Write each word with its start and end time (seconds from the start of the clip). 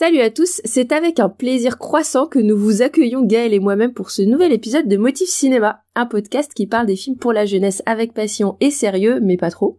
Salut 0.00 0.20
à 0.20 0.30
tous, 0.30 0.62
c'est 0.64 0.92
avec 0.92 1.20
un 1.20 1.28
plaisir 1.28 1.76
croissant 1.76 2.26
que 2.26 2.38
nous 2.38 2.56
vous 2.56 2.80
accueillons 2.80 3.22
Gaël 3.22 3.52
et 3.52 3.58
moi-même 3.58 3.92
pour 3.92 4.10
ce 4.10 4.22
nouvel 4.22 4.50
épisode 4.50 4.88
de 4.88 4.96
Motif 4.96 5.28
Cinéma, 5.28 5.82
un 5.94 6.06
podcast 6.06 6.54
qui 6.54 6.66
parle 6.66 6.86
des 6.86 6.96
films 6.96 7.18
pour 7.18 7.34
la 7.34 7.44
jeunesse 7.44 7.82
avec 7.84 8.14
passion 8.14 8.56
et 8.60 8.70
sérieux, 8.70 9.20
mais 9.20 9.36
pas 9.36 9.50
trop. 9.50 9.76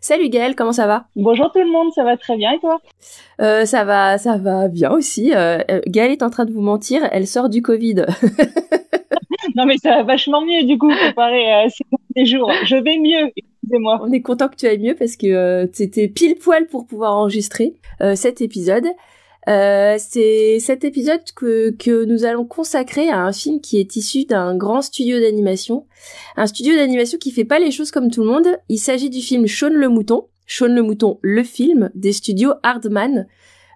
Salut 0.00 0.28
Gaël, 0.28 0.54
comment 0.54 0.70
ça 0.70 0.86
va? 0.86 1.06
Bonjour 1.16 1.50
tout 1.50 1.58
le 1.58 1.72
monde, 1.72 1.90
ça 1.92 2.04
va 2.04 2.16
très 2.16 2.36
bien 2.36 2.52
et 2.52 2.60
toi? 2.60 2.80
Euh, 3.40 3.64
Ça 3.64 3.82
va, 3.82 4.16
ça 4.16 4.36
va 4.36 4.68
bien 4.68 4.92
aussi. 4.92 5.32
Euh, 5.34 5.58
euh 5.68 5.80
Gaël 5.88 6.12
est 6.12 6.22
en 6.22 6.30
train 6.30 6.44
de 6.44 6.52
vous 6.52 6.62
mentir, 6.62 7.08
elle 7.10 7.26
sort 7.26 7.48
du 7.48 7.60
Covid. 7.60 7.96
non 9.56 9.66
mais 9.66 9.76
ça 9.78 9.90
va 9.90 10.02
vachement 10.04 10.42
mieux 10.42 10.62
du 10.62 10.78
coup 10.78 10.92
comparé 11.04 11.50
à 11.50 11.68
ces 11.68 11.82
derniers 12.14 12.30
jours. 12.30 12.52
Je 12.64 12.76
vais 12.76 12.96
mieux. 12.98 13.32
Excusez-moi. 13.36 13.98
On 14.02 14.12
est 14.12 14.22
content 14.22 14.46
que 14.46 14.54
tu 14.54 14.66
ailles 14.66 14.78
mieux 14.78 14.94
parce 14.94 15.16
que 15.16 15.26
euh, 15.26 15.66
c'était 15.72 16.06
pile 16.06 16.36
poil 16.36 16.68
pour 16.68 16.86
pouvoir 16.86 17.16
enregistrer 17.16 17.74
cet 18.14 18.40
épisode. 18.40 18.86
Euh, 19.48 19.96
c'est 19.98 20.58
cet 20.58 20.84
épisode 20.84 21.20
que, 21.34 21.70
que 21.70 22.04
nous 22.04 22.24
allons 22.24 22.46
consacrer 22.46 23.08
à 23.08 23.20
un 23.20 23.32
film 23.32 23.60
qui 23.60 23.78
est 23.78 23.96
issu 23.96 24.24
d'un 24.24 24.56
grand 24.56 24.82
studio 24.82 25.20
d'animation. 25.20 25.86
Un 26.36 26.46
studio 26.46 26.74
d'animation 26.74 27.18
qui 27.18 27.30
fait 27.30 27.44
pas 27.44 27.58
les 27.58 27.70
choses 27.70 27.90
comme 27.90 28.10
tout 28.10 28.22
le 28.22 28.30
monde. 28.30 28.48
Il 28.68 28.78
s'agit 28.78 29.10
du 29.10 29.20
film 29.20 29.46
Shaun 29.46 29.74
le 29.74 29.88
Mouton. 29.88 30.26
Shaun 30.46 30.74
le 30.74 30.82
Mouton, 30.82 31.18
le 31.22 31.42
film 31.42 31.90
des 31.94 32.12
studios 32.12 32.52
Hardman, 32.62 33.26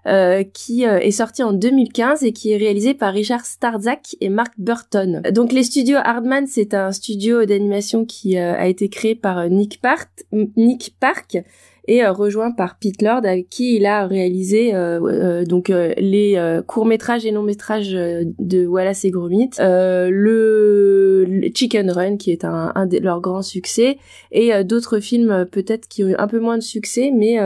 euh, 0.07 0.43
qui 0.53 0.87
euh, 0.87 0.97
est 0.99 1.11
sorti 1.11 1.43
en 1.43 1.51
2015 1.51 2.23
et 2.23 2.31
qui 2.31 2.51
est 2.51 2.57
réalisé 2.57 2.93
par 2.93 3.13
Richard 3.13 3.45
Starzak 3.45 4.15
et 4.21 4.29
Mark 4.29 4.53
Burton. 4.57 5.21
Donc 5.31 5.51
les 5.51 5.63
studios 5.63 5.97
Hardman, 6.01 6.47
c'est 6.47 6.73
un 6.73 6.91
studio 6.91 7.45
d'animation 7.45 8.05
qui 8.05 8.37
euh, 8.37 8.55
a 8.55 8.67
été 8.67 8.87
créé 8.87 9.13
par 9.13 9.49
Nick 9.49 9.81
Park, 9.81 10.09
Nick 10.31 10.95
Park 10.99 11.43
et 11.87 12.03
euh, 12.03 12.11
rejoint 12.11 12.51
par 12.51 12.77
Pete 12.77 13.01
Lord 13.01 13.21
avec 13.25 13.49
qui 13.49 13.75
il 13.75 13.85
a 13.85 14.07
réalisé 14.07 14.73
euh, 14.73 14.99
euh, 15.01 15.45
donc 15.45 15.69
les 15.69 16.59
courts 16.67 16.85
métrages 16.85 17.25
et 17.25 17.31
longs 17.31 17.43
métrages 17.43 17.91
de 17.91 18.65
Wallace 18.65 19.05
et 19.05 19.11
Gromit, 19.11 19.51
le, 19.59 21.25
Chicken 21.53 21.89
Run 21.89 22.17
qui 22.17 22.31
est 22.31 22.45
un, 22.45 22.71
un 22.75 22.85
de 22.85 22.97
leurs 22.99 23.21
grands 23.21 23.41
succès 23.41 23.97
et 24.31 24.63
d'autres 24.63 24.99
films 24.99 25.45
peut-être 25.51 25.87
qui 25.87 26.03
ont 26.03 26.09
eu 26.09 26.15
un 26.17 26.27
peu 26.27 26.39
moins 26.39 26.57
de 26.57 26.63
succès 26.63 27.11
mais 27.13 27.39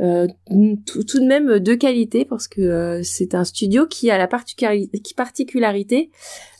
euh, 0.00 0.28
tout, 0.86 1.20
de 1.20 1.26
même 1.26 1.58
de 1.58 1.74
qualité 1.74 2.24
parce 2.24 2.48
que 2.48 3.02
c'est 3.04 3.34
un 3.34 3.44
studio 3.44 3.86
qui 3.86 4.10
a 4.10 4.16
la 4.16 4.26
particularité 4.26 6.10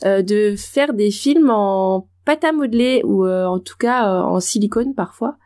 euh, 0.05 0.21
de 0.21 0.53
faire 0.55 0.93
des 0.93 1.09
films 1.09 1.49
en 1.49 2.07
pâte 2.25 2.43
à 2.43 2.51
modeler 2.51 3.01
ou 3.03 3.27
en 3.27 3.59
tout 3.59 3.77
cas 3.77 4.21
en 4.21 4.39
silicone 4.39 4.93
parfois 4.93 5.37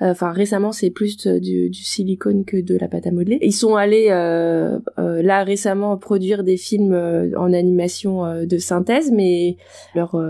euh, 0.00 0.10
enfin 0.10 0.32
récemment 0.32 0.72
c'est 0.72 0.90
plus 0.90 1.16
du, 1.16 1.70
du, 1.70 1.82
silicone 1.82 2.44
que 2.44 2.60
de 2.60 2.76
la 2.76 2.88
pâte 2.88 3.06
à 3.06 3.10
modeler. 3.10 3.38
Ils 3.42 3.52
sont 3.52 3.76
allés 3.76 4.08
euh, 4.10 4.78
euh, 4.98 5.22
là 5.22 5.44
récemment 5.44 5.96
produire 5.96 6.42
des 6.42 6.56
films 6.56 7.32
en 7.36 7.52
animation 7.52 8.44
de 8.44 8.58
synthèse, 8.58 9.10
mais 9.12 9.56
leur 9.94 10.20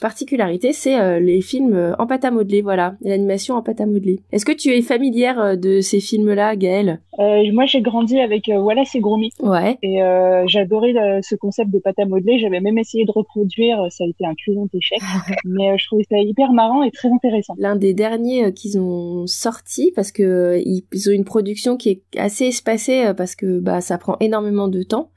particularité 0.00 0.72
c'est 0.72 1.20
les 1.20 1.40
films 1.40 1.94
en 1.98 2.06
pâte 2.06 2.24
à 2.24 2.30
modeler, 2.30 2.62
voilà, 2.62 2.96
l'animation 3.02 3.56
en 3.56 3.62
pâte 3.62 3.80
à 3.80 3.86
modeler. 3.86 4.20
Est-ce 4.32 4.44
que 4.44 4.52
tu 4.52 4.70
es 4.70 4.82
familière 4.82 5.58
de 5.58 5.80
ces 5.80 6.00
films-là, 6.00 6.56
Gaëlle? 6.56 7.00
Moi 7.20 7.66
j'ai 7.66 7.82
grandi 7.82 8.18
avec 8.18 8.50
Wallace 8.52 8.94
et 8.94 9.00
Gromit. 9.00 9.32
Ouais. 9.40 9.78
Et 9.82 9.98
j'adorais 10.46 11.20
ce 11.22 11.34
concept 11.34 11.70
de 11.70 11.78
pâte 11.78 11.98
à 11.98 12.06
modeler. 12.06 12.38
J'avais 12.38 12.60
même 12.60 12.78
essayé 12.78 13.04
de 13.04 13.12
reproduire, 13.12 13.86
ça 13.90 14.04
a 14.04 14.06
été 14.06 14.24
un 14.24 14.34
cuisant 14.34 14.66
échec, 14.72 15.00
mais 15.44 15.76
je 15.78 15.86
trouvais 15.86 16.04
ça 16.08 16.18
hyper 16.18 16.52
marrant 16.52 16.82
et 16.82 16.90
très 16.90 17.10
intéressant. 17.10 17.54
L'un 17.58 17.76
des 17.76 17.94
derniers 17.94 18.52
qu'ils 18.52 18.78
ont 18.78 19.26
sorti 19.26 19.92
parce 19.94 20.12
que 20.12 20.60
ils, 20.64 21.08
ont 21.08 21.12
une 21.12 21.24
production 21.24 21.76
qui 21.76 21.90
est 21.90 22.18
assez 22.18 22.46
espacée 22.46 23.04
euh, 23.04 23.14
parce 23.14 23.34
que 23.34 23.58
bah 23.58 23.80
ça 23.80 23.98
prend 23.98 24.16
énormément 24.20 24.68
de 24.68 24.82
temps. 24.82 25.10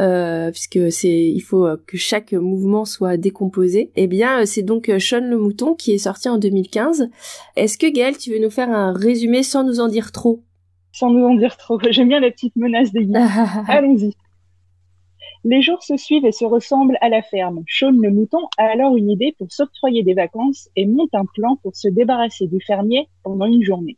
Euh, 0.00 0.50
puisque 0.50 0.90
c'est 0.90 1.22
il 1.22 1.38
faut 1.38 1.66
euh, 1.66 1.80
que 1.86 1.96
chaque 1.96 2.32
mouvement 2.32 2.84
soit 2.84 3.16
décomposé. 3.16 3.92
Eh 3.94 4.08
bien, 4.08 4.44
c'est 4.44 4.62
donc 4.62 4.90
Sean 4.98 5.20
le 5.20 5.38
mouton 5.38 5.74
qui 5.74 5.92
est 5.92 5.98
sorti 5.98 6.28
en 6.28 6.36
2015. 6.36 7.10
Est-ce 7.54 7.78
que 7.78 7.88
Gaël, 7.88 8.18
tu 8.18 8.32
veux 8.32 8.40
nous 8.40 8.50
faire 8.50 8.70
un 8.70 8.92
résumé 8.92 9.44
sans 9.44 9.62
nous 9.62 9.78
en 9.78 9.86
dire 9.86 10.10
trop? 10.10 10.42
Sans 10.94 11.10
nous 11.10 11.26
en 11.26 11.34
dire 11.34 11.56
trop. 11.56 11.76
J'aime 11.90 12.08
bien 12.08 12.20
la 12.20 12.30
petite 12.30 12.54
menace 12.54 12.92
des 12.92 13.04
guides. 13.04 13.16
Allons-y. 13.66 14.14
Les 15.42 15.60
jours 15.60 15.82
se 15.82 15.96
suivent 15.96 16.24
et 16.24 16.30
se 16.30 16.44
ressemblent 16.44 16.96
à 17.00 17.08
la 17.08 17.20
ferme. 17.20 17.64
Sean 17.66 17.90
le 17.90 18.12
mouton 18.12 18.38
a 18.58 18.66
alors 18.66 18.96
une 18.96 19.10
idée 19.10 19.34
pour 19.36 19.50
s'octroyer 19.50 20.04
des 20.04 20.14
vacances 20.14 20.68
et 20.76 20.86
monte 20.86 21.12
un 21.12 21.24
plan 21.34 21.56
pour 21.64 21.74
se 21.74 21.88
débarrasser 21.88 22.46
du 22.46 22.60
fermier 22.64 23.08
pendant 23.24 23.46
une 23.46 23.64
journée. 23.64 23.96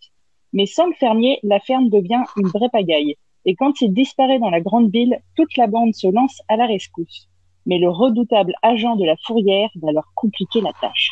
Mais 0.55 0.65
sans 0.65 0.87
le 0.87 0.95
fermier, 0.95 1.39
la 1.43 1.61
ferme 1.61 1.91
devient 1.91 2.23
une 2.39 2.49
vraie 2.49 2.71
pagaille. 2.73 3.17
Et 3.45 3.55
quand 3.57 3.83
il 3.83 3.93
disparaît 3.93 4.39
dans 4.39 4.49
la 4.49 4.63
grande 4.63 4.91
ville, 4.91 5.19
toute 5.37 5.55
la 5.59 5.67
bande 5.67 5.95
se 5.95 6.07
lance 6.11 6.41
à 6.49 6.57
la 6.57 6.65
rescousse. 6.65 7.28
Mais 7.67 7.78
le 7.78 7.91
redoutable 7.91 8.55
agent 8.63 8.97
de 8.97 9.05
la 9.05 9.17
fourrière 9.27 9.69
va 9.83 9.93
leur 9.93 10.11
compliquer 10.15 10.63
la 10.63 10.73
tâche. 10.81 11.11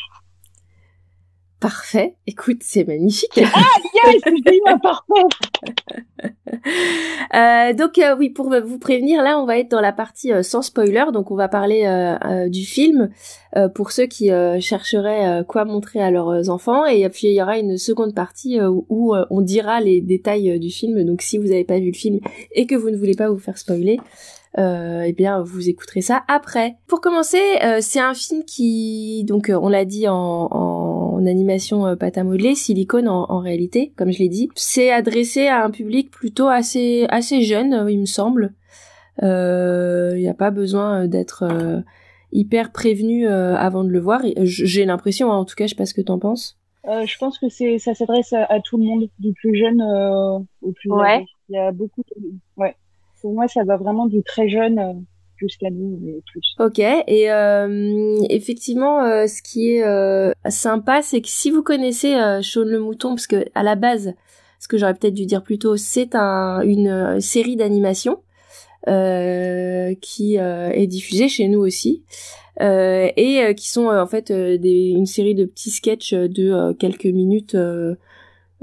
Parfait. 1.65 2.13
Écoute, 2.27 2.59
c'est 2.61 2.85
magnifique. 2.87 3.39
Ah 3.41 3.59
yes, 4.11 4.21
c'est 4.45 4.81
parfait. 4.83 5.13
euh, 7.33 7.73
donc 7.73 7.97
euh, 7.97 8.15
oui, 8.15 8.29
pour 8.29 8.51
vous 8.63 8.77
prévenir, 8.77 9.23
là, 9.23 9.39
on 9.39 9.47
va 9.47 9.57
être 9.57 9.71
dans 9.71 9.81
la 9.81 9.91
partie 9.91 10.31
euh, 10.31 10.43
sans 10.43 10.61
spoiler. 10.61 11.05
Donc 11.11 11.31
on 11.31 11.35
va 11.35 11.47
parler 11.47 11.85
euh, 11.87 12.49
du 12.49 12.63
film 12.63 13.09
pour 13.73 13.91
ceux 13.91 14.05
qui 14.05 14.29
chercheraient 14.59 15.43
quoi 15.47 15.65
montrer 15.65 16.01
à 16.01 16.11
leurs 16.11 16.51
enfants. 16.51 16.85
Et 16.85 17.09
puis 17.09 17.29
il 17.29 17.33
y 17.33 17.41
aura 17.41 17.57
une 17.57 17.77
seconde 17.77 18.13
partie 18.13 18.59
où 18.61 19.15
on 19.31 19.41
dira 19.41 19.81
les 19.81 20.01
détails 20.01 20.59
du 20.59 20.69
film. 20.69 21.03
Donc 21.03 21.23
si 21.23 21.39
vous 21.39 21.45
n'avez 21.47 21.63
pas 21.63 21.79
vu 21.79 21.87
le 21.87 21.93
film 21.97 22.19
et 22.51 22.67
que 22.67 22.75
vous 22.75 22.91
ne 22.91 22.97
voulez 22.97 23.15
pas 23.15 23.29
vous 23.29 23.39
faire 23.39 23.57
spoiler, 23.57 23.97
euh, 24.57 25.03
eh 25.05 25.13
bien 25.13 25.41
vous 25.41 25.69
écouterez 25.69 26.01
ça 26.01 26.23
après. 26.27 26.75
Pour 26.87 26.99
commencer, 26.99 27.41
c'est 27.79 28.01
un 28.01 28.13
film 28.13 28.43
qui, 28.43 29.23
donc 29.25 29.49
on 29.49 29.69
l'a 29.69 29.85
dit 29.85 30.07
en, 30.09 30.49
en 30.51 31.04
en 31.15 31.25
animation 31.25 31.85
euh, 31.85 31.95
pâte 31.95 32.17
à 32.17 32.23
modeler, 32.23 32.55
silicone 32.55 33.07
en, 33.07 33.39
réalité, 33.39 33.93
comme 33.95 34.11
je 34.11 34.19
l'ai 34.19 34.29
dit. 34.29 34.49
C'est 34.55 34.91
adressé 34.91 35.47
à 35.47 35.63
un 35.63 35.71
public 35.71 36.11
plutôt 36.11 36.47
assez 36.47 37.05
assez 37.09 37.41
jeune, 37.41 37.73
euh, 37.73 37.91
il 37.91 37.99
me 37.99 38.05
semble. 38.05 38.53
Il 39.21 39.27
euh, 39.27 40.17
n'y 40.17 40.27
a 40.27 40.33
pas 40.33 40.51
besoin 40.51 41.07
d'être 41.07 41.45
hyper 42.33 42.73
prévenu 42.73 43.27
avant 43.27 43.85
de 43.85 43.89
le 43.89 43.99
voir. 43.99 44.21
J'ai 44.43 44.83
l'impression, 44.83 45.31
hein, 45.31 45.37
en 45.37 45.45
tout 45.45 45.55
cas, 45.55 45.65
je 45.65 45.69
sais 45.69 45.75
pas 45.75 45.85
ce 45.85 45.93
que 45.93 46.01
t'en 46.01 46.19
penses. 46.19 46.57
je 46.83 47.17
pense 47.17 47.39
que 47.39 47.47
c'est 47.47 47.79
ça 47.79 47.93
s'adresse 47.93 48.33
à, 48.33 48.59
tout 48.59 48.77
le 48.77 48.83
monde, 48.83 49.07
du 49.19 49.31
plus 49.31 49.55
jeune 49.55 49.81
au 49.81 50.71
plus 50.73 50.91
ouais. 50.91 51.25
Il 51.47 51.55
y 51.55 51.57
a 51.57 51.71
beaucoup. 51.71 52.01
De... 52.17 52.33
Ouais. 52.57 52.75
Pour 53.21 53.33
moi, 53.33 53.47
ça 53.47 53.63
va 53.63 53.77
vraiment 53.77 54.05
du 54.05 54.21
très 54.21 54.49
jeune 54.49 55.05
nous 55.71 55.99
mais 56.01 56.21
plus. 56.31 56.55
Ok, 56.59 56.79
et 56.79 57.31
euh, 57.31 58.17
effectivement, 58.29 59.03
euh, 59.03 59.27
ce 59.27 59.41
qui 59.41 59.71
est 59.75 59.83
euh, 59.83 60.31
sympa, 60.49 61.01
c'est 61.01 61.21
que 61.21 61.27
si 61.27 61.51
vous 61.51 61.63
connaissez 61.63 62.15
euh, 62.15 62.41
Shaun 62.41 62.65
le 62.65 62.79
Mouton, 62.79 63.09
parce 63.09 63.27
que 63.27 63.45
à 63.55 63.63
la 63.63 63.75
base, 63.75 64.13
ce 64.59 64.67
que 64.67 64.77
j'aurais 64.77 64.93
peut-être 64.93 65.13
dû 65.13 65.25
dire 65.25 65.43
plus 65.43 65.59
tôt, 65.59 65.77
c'est 65.77 66.15
un, 66.15 66.61
une 66.61 67.19
série 67.21 67.55
d'animation 67.55 68.21
qui 68.87 70.35
est 70.35 70.87
diffusée 70.87 71.27
chez 71.27 71.47
nous 71.47 71.59
aussi. 71.59 72.03
et 72.59 73.53
qui 73.57 73.69
sont 73.69 73.87
en 73.87 74.07
fait 74.07 74.31
des, 74.31 74.89
une 74.95 75.07
série 75.07 75.35
de 75.35 75.45
petits 75.45 75.71
sketchs 75.71 76.13
de 76.13 76.73
quelques 76.73 77.05
minutes 77.05 77.55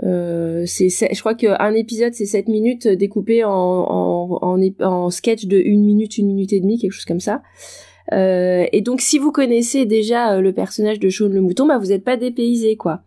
euh, 0.04 0.64
c'est, 0.66 0.88
je 0.88 1.20
crois 1.20 1.34
qu'un 1.34 1.74
épisode 1.74 2.12
c'est 2.14 2.26
7 2.26 2.48
minutes 2.48 2.88
découpé 2.88 3.44
en, 3.44 3.50
en, 3.52 4.60
en, 4.80 5.10
sketch 5.10 5.46
de 5.46 5.58
1 5.58 5.60
minute, 5.78 6.14
1 6.18 6.24
minute 6.24 6.52
et 6.52 6.60
demie, 6.60 6.78
quelque 6.78 6.92
chose 6.92 7.04
comme 7.04 7.20
ça. 7.20 7.42
Euh, 8.12 8.66
et 8.72 8.80
donc 8.80 9.00
si 9.00 9.18
vous 9.18 9.30
connaissez 9.30 9.86
déjà 9.86 10.34
euh, 10.34 10.40
le 10.40 10.52
personnage 10.52 10.98
de 10.98 11.08
Shaun 11.08 11.28
le 11.32 11.40
mouton, 11.40 11.66
bah 11.66 11.78
vous 11.78 11.86
n'êtes 11.86 12.04
pas 12.04 12.16
dépaysé 12.16 12.76
quoi. 12.76 13.02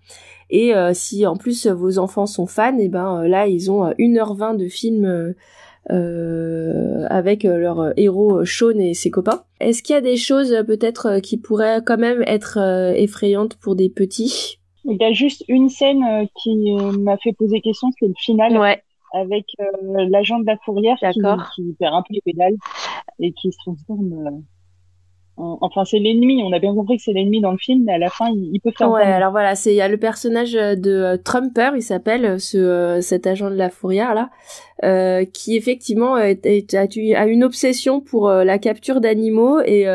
Et 0.50 0.74
euh, 0.74 0.92
si 0.94 1.26
en 1.26 1.36
plus 1.36 1.68
vos 1.68 1.98
enfants 1.98 2.28
sont 2.28 2.46
fans, 2.46 2.78
et 2.78 2.88
ben 2.88 3.24
euh, 3.24 3.28
là 3.28 3.48
ils 3.48 3.70
ont 3.72 3.90
1h20 4.00 4.58
de 4.58 4.68
film 4.68 5.36
avec 7.10 7.44
leur 7.44 7.94
héros 7.98 8.44
Shaun 8.46 8.80
et 8.80 8.94
ses 8.94 9.12
copains. 9.12 9.44
Est-ce 9.60 9.84
qu'il 9.84 9.94
y 9.94 9.98
a 9.98 10.02
des 10.02 10.18
choses 10.18 10.56
peut-être 10.66 11.20
qui 11.20 11.38
pourraient 11.38 11.82
quand 11.86 11.98
même 11.98 12.24
être 12.26 12.58
effrayantes 12.96 13.56
pour 13.56 13.76
des 13.76 13.90
petits? 13.90 14.60
Il 14.86 14.98
y 15.00 15.04
a 15.04 15.12
juste 15.12 15.44
une 15.48 15.70
scène 15.70 16.04
euh, 16.04 16.26
qui 16.36 16.72
euh, 16.72 16.92
m'a 16.94 17.18
fait 17.18 17.34
poser 17.34 17.62
question, 17.62 17.90
c'est 18.00 18.08
le 18.08 18.14
final. 18.18 18.58
Ouais. 18.58 18.82
Avec 19.14 19.46
euh, 19.60 20.08
l'agent 20.10 20.40
de 20.40 20.46
la 20.46 20.58
fourrière 20.58 20.98
qui, 20.98 21.22
qui, 21.56 21.76
perd 21.80 21.94
un 21.94 22.02
peu 22.02 22.14
les 22.14 22.22
pédales 22.22 22.56
et 23.20 23.32
qui 23.32 23.52
se 23.52 23.58
transforme 23.60 24.44
Enfin, 25.38 25.84
c'est 25.84 26.00
l'ennemi. 26.00 26.42
On 26.46 26.54
a 26.54 26.60
bien 26.60 26.74
compris 26.74 26.98
que 26.98 27.04
c'est 27.04 27.12
l'ennemi 27.12 27.42
dans 27.42 27.52
le 27.52 27.58
film, 27.58 27.84
mais 27.86 27.94
à 27.94 27.98
la 27.98 28.10
fin, 28.10 28.30
il, 28.30 28.60
peut 28.62 28.72
faire. 28.78 28.90
Ouais. 28.90 29.04
Alors 29.04 29.32
voilà, 29.32 29.56
c'est 29.56 29.74
il 29.74 29.76
y 29.76 29.82
a 29.82 29.88
le 29.88 29.98
personnage 29.98 30.54
de 30.54 31.20
Trumper, 31.24 31.72
il 31.76 31.82
s'appelle 31.82 32.40
ce 32.40 33.00
cet 33.02 33.28
agent 33.28 33.50
de 33.50 33.56
la 33.56 33.70
fourrière 33.70 34.14
là, 34.14 34.30
euh, 34.86 35.26
qui 35.26 35.58
effectivement 35.58 36.18
est, 36.18 36.74
a, 36.74 37.28
une 37.28 37.44
obsession 37.44 38.00
pour 38.00 38.30
la 38.30 38.58
capture 38.60 39.02
d'animaux 39.02 39.60
et 39.60 39.86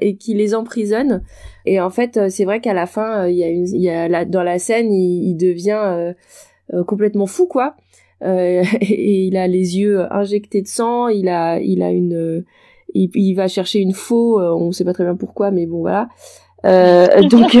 et 0.00 0.16
qui 0.16 0.34
les 0.34 0.54
emprisonne. 0.54 1.22
Et 1.66 1.80
en 1.80 1.90
fait, 1.90 2.16
euh, 2.16 2.28
c'est 2.28 2.44
vrai 2.44 2.60
qu'à 2.60 2.74
la 2.74 2.86
fin, 2.86 3.24
euh, 3.24 3.30
il 3.30 3.36
y 3.36 3.44
a 3.44 3.48
une, 3.48 3.66
il 3.68 3.80
y 3.80 3.90
a 3.90 4.24
dans 4.24 4.42
la 4.42 4.58
scène, 4.58 4.92
il, 4.92 5.36
devient 5.36 6.14
euh, 6.72 6.84
complètement 6.84 7.26
fou, 7.26 7.46
quoi. 7.46 7.76
et 8.24 9.26
il 9.26 9.36
a 9.36 9.46
les 9.46 9.78
yeux 9.78 10.10
injectés 10.10 10.62
de 10.62 10.66
sang, 10.66 11.08
il 11.08 11.28
a 11.28 11.60
il 11.60 11.82
a 11.82 11.90
une 11.90 12.42
il, 12.94 13.10
il 13.14 13.34
va 13.34 13.48
chercher 13.48 13.80
une 13.80 13.92
faux, 13.92 14.40
on 14.40 14.72
sait 14.72 14.84
pas 14.84 14.92
très 14.92 15.04
bien 15.04 15.16
pourquoi 15.16 15.50
mais 15.50 15.66
bon 15.66 15.80
voilà. 15.80 16.08
donc 17.30 17.56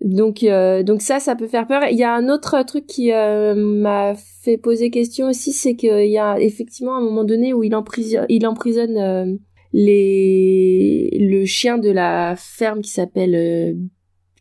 donc 0.00 0.44
donc 0.84 1.02
ça 1.02 1.20
ça 1.20 1.36
peut 1.36 1.48
faire 1.48 1.66
peur. 1.66 1.82
Il 1.90 1.98
y 1.98 2.04
a 2.04 2.14
un 2.14 2.28
autre 2.28 2.62
truc 2.62 2.86
qui 2.86 3.10
m'a 3.10 4.14
fait 4.42 4.56
poser 4.56 4.90
question 4.90 5.28
aussi, 5.28 5.52
c'est 5.52 5.74
qu'il 5.74 6.08
y 6.08 6.18
a 6.18 6.40
effectivement 6.40 6.96
un 6.96 7.02
moment 7.02 7.24
donné 7.24 7.52
où 7.52 7.62
il 7.62 7.74
emprisonne 7.74 8.26
il 8.28 8.46
emprisonne 8.46 9.38
les 9.72 11.10
le 11.20 11.44
chien 11.44 11.76
de 11.78 11.90
la 11.90 12.34
ferme 12.36 12.80
qui 12.80 12.90
s'appelle 12.90 13.34
euh, 13.34 13.74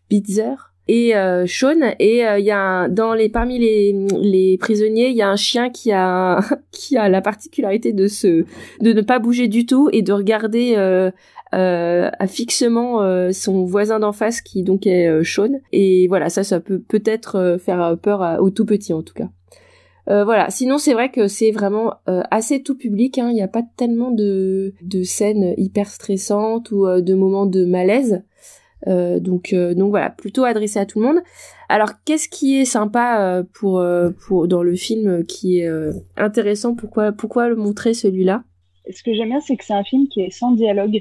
Bitzer 0.09 0.55
et 0.87 1.15
euh, 1.15 1.45
Sean 1.47 1.93
et 1.99 2.25
euh, 2.25 2.39
il 2.39 2.45
y 2.45 2.51
a 2.51 2.87
dans 2.89 3.13
les 3.13 3.29
parmi 3.29 3.59
les 3.59 4.07
les 4.19 4.57
prisonniers 4.57 5.09
il 5.09 5.15
y 5.15 5.21
a 5.21 5.29
un 5.29 5.35
chien 5.35 5.69
qui 5.69 5.91
a 5.91 6.41
qui 6.71 6.97
a 6.97 7.09
la 7.09 7.21
particularité 7.21 7.93
de 7.93 8.07
se 8.07 8.45
de 8.81 8.93
ne 8.93 9.01
pas 9.01 9.19
bouger 9.19 9.47
du 9.47 9.65
tout 9.65 9.89
et 9.91 10.01
de 10.01 10.13
regarder 10.13 10.75
euh, 10.77 11.11
euh, 11.53 12.09
fixement 12.27 13.01
son 13.31 13.63
voisin 13.65 13.99
d'en 13.99 14.11
face 14.11 14.41
qui 14.41 14.63
donc 14.63 14.85
est 14.85 15.23
Sean 15.23 15.59
et 15.71 16.07
voilà 16.07 16.29
ça 16.29 16.43
ça 16.43 16.59
peut 16.59 16.79
peut-être 16.79 17.57
faire 17.63 17.97
peur 18.01 18.39
au 18.41 18.49
tout 18.49 18.65
petit 18.65 18.93
en 18.93 19.01
tout 19.01 19.13
cas 19.13 19.29
euh, 20.09 20.23
voilà. 20.23 20.49
Sinon, 20.49 20.77
c'est 20.77 20.93
vrai 20.93 21.09
que 21.09 21.27
c'est 21.27 21.51
vraiment 21.51 21.95
euh, 22.07 22.21
assez 22.31 22.61
tout 22.61 22.75
public. 22.75 23.17
Hein. 23.17 23.29
Il 23.29 23.33
n'y 23.33 23.41
a 23.41 23.47
pas 23.47 23.63
tellement 23.77 24.11
de, 24.11 24.73
de 24.81 25.03
scènes 25.03 25.53
hyper 25.57 25.89
stressantes 25.89 26.71
ou 26.71 26.85
euh, 26.85 27.01
de 27.01 27.13
moments 27.15 27.45
de 27.45 27.65
malaise. 27.65 28.23
Donc, 28.85 29.53
donc 29.53 29.89
voilà, 29.89 30.09
plutôt 30.09 30.43
adressé 30.43 30.79
à 30.79 30.85
tout 30.85 30.99
le 30.99 31.07
monde. 31.07 31.19
Alors, 31.69 31.91
qu'est-ce 32.05 32.29
qui 32.29 32.59
est 32.59 32.65
sympa 32.65 33.43
pour 33.53 33.83
pour 34.25 34.47
dans 34.47 34.63
le 34.63 34.75
film 34.75 35.25
qui 35.25 35.59
est 35.59 35.69
intéressant? 36.17 36.75
Pourquoi 36.75 37.11
pourquoi 37.11 37.49
le 37.49 37.55
montrer 37.55 37.93
celui-là? 37.93 38.43
Ce 38.91 39.01
que 39.03 39.13
j'aime 39.13 39.29
bien, 39.29 39.39
c'est 39.39 39.57
que 39.57 39.65
c'est 39.65 39.73
un 39.73 39.83
film 39.83 40.07
qui 40.07 40.21
est 40.21 40.31
sans 40.31 40.51
dialogue. 40.51 40.99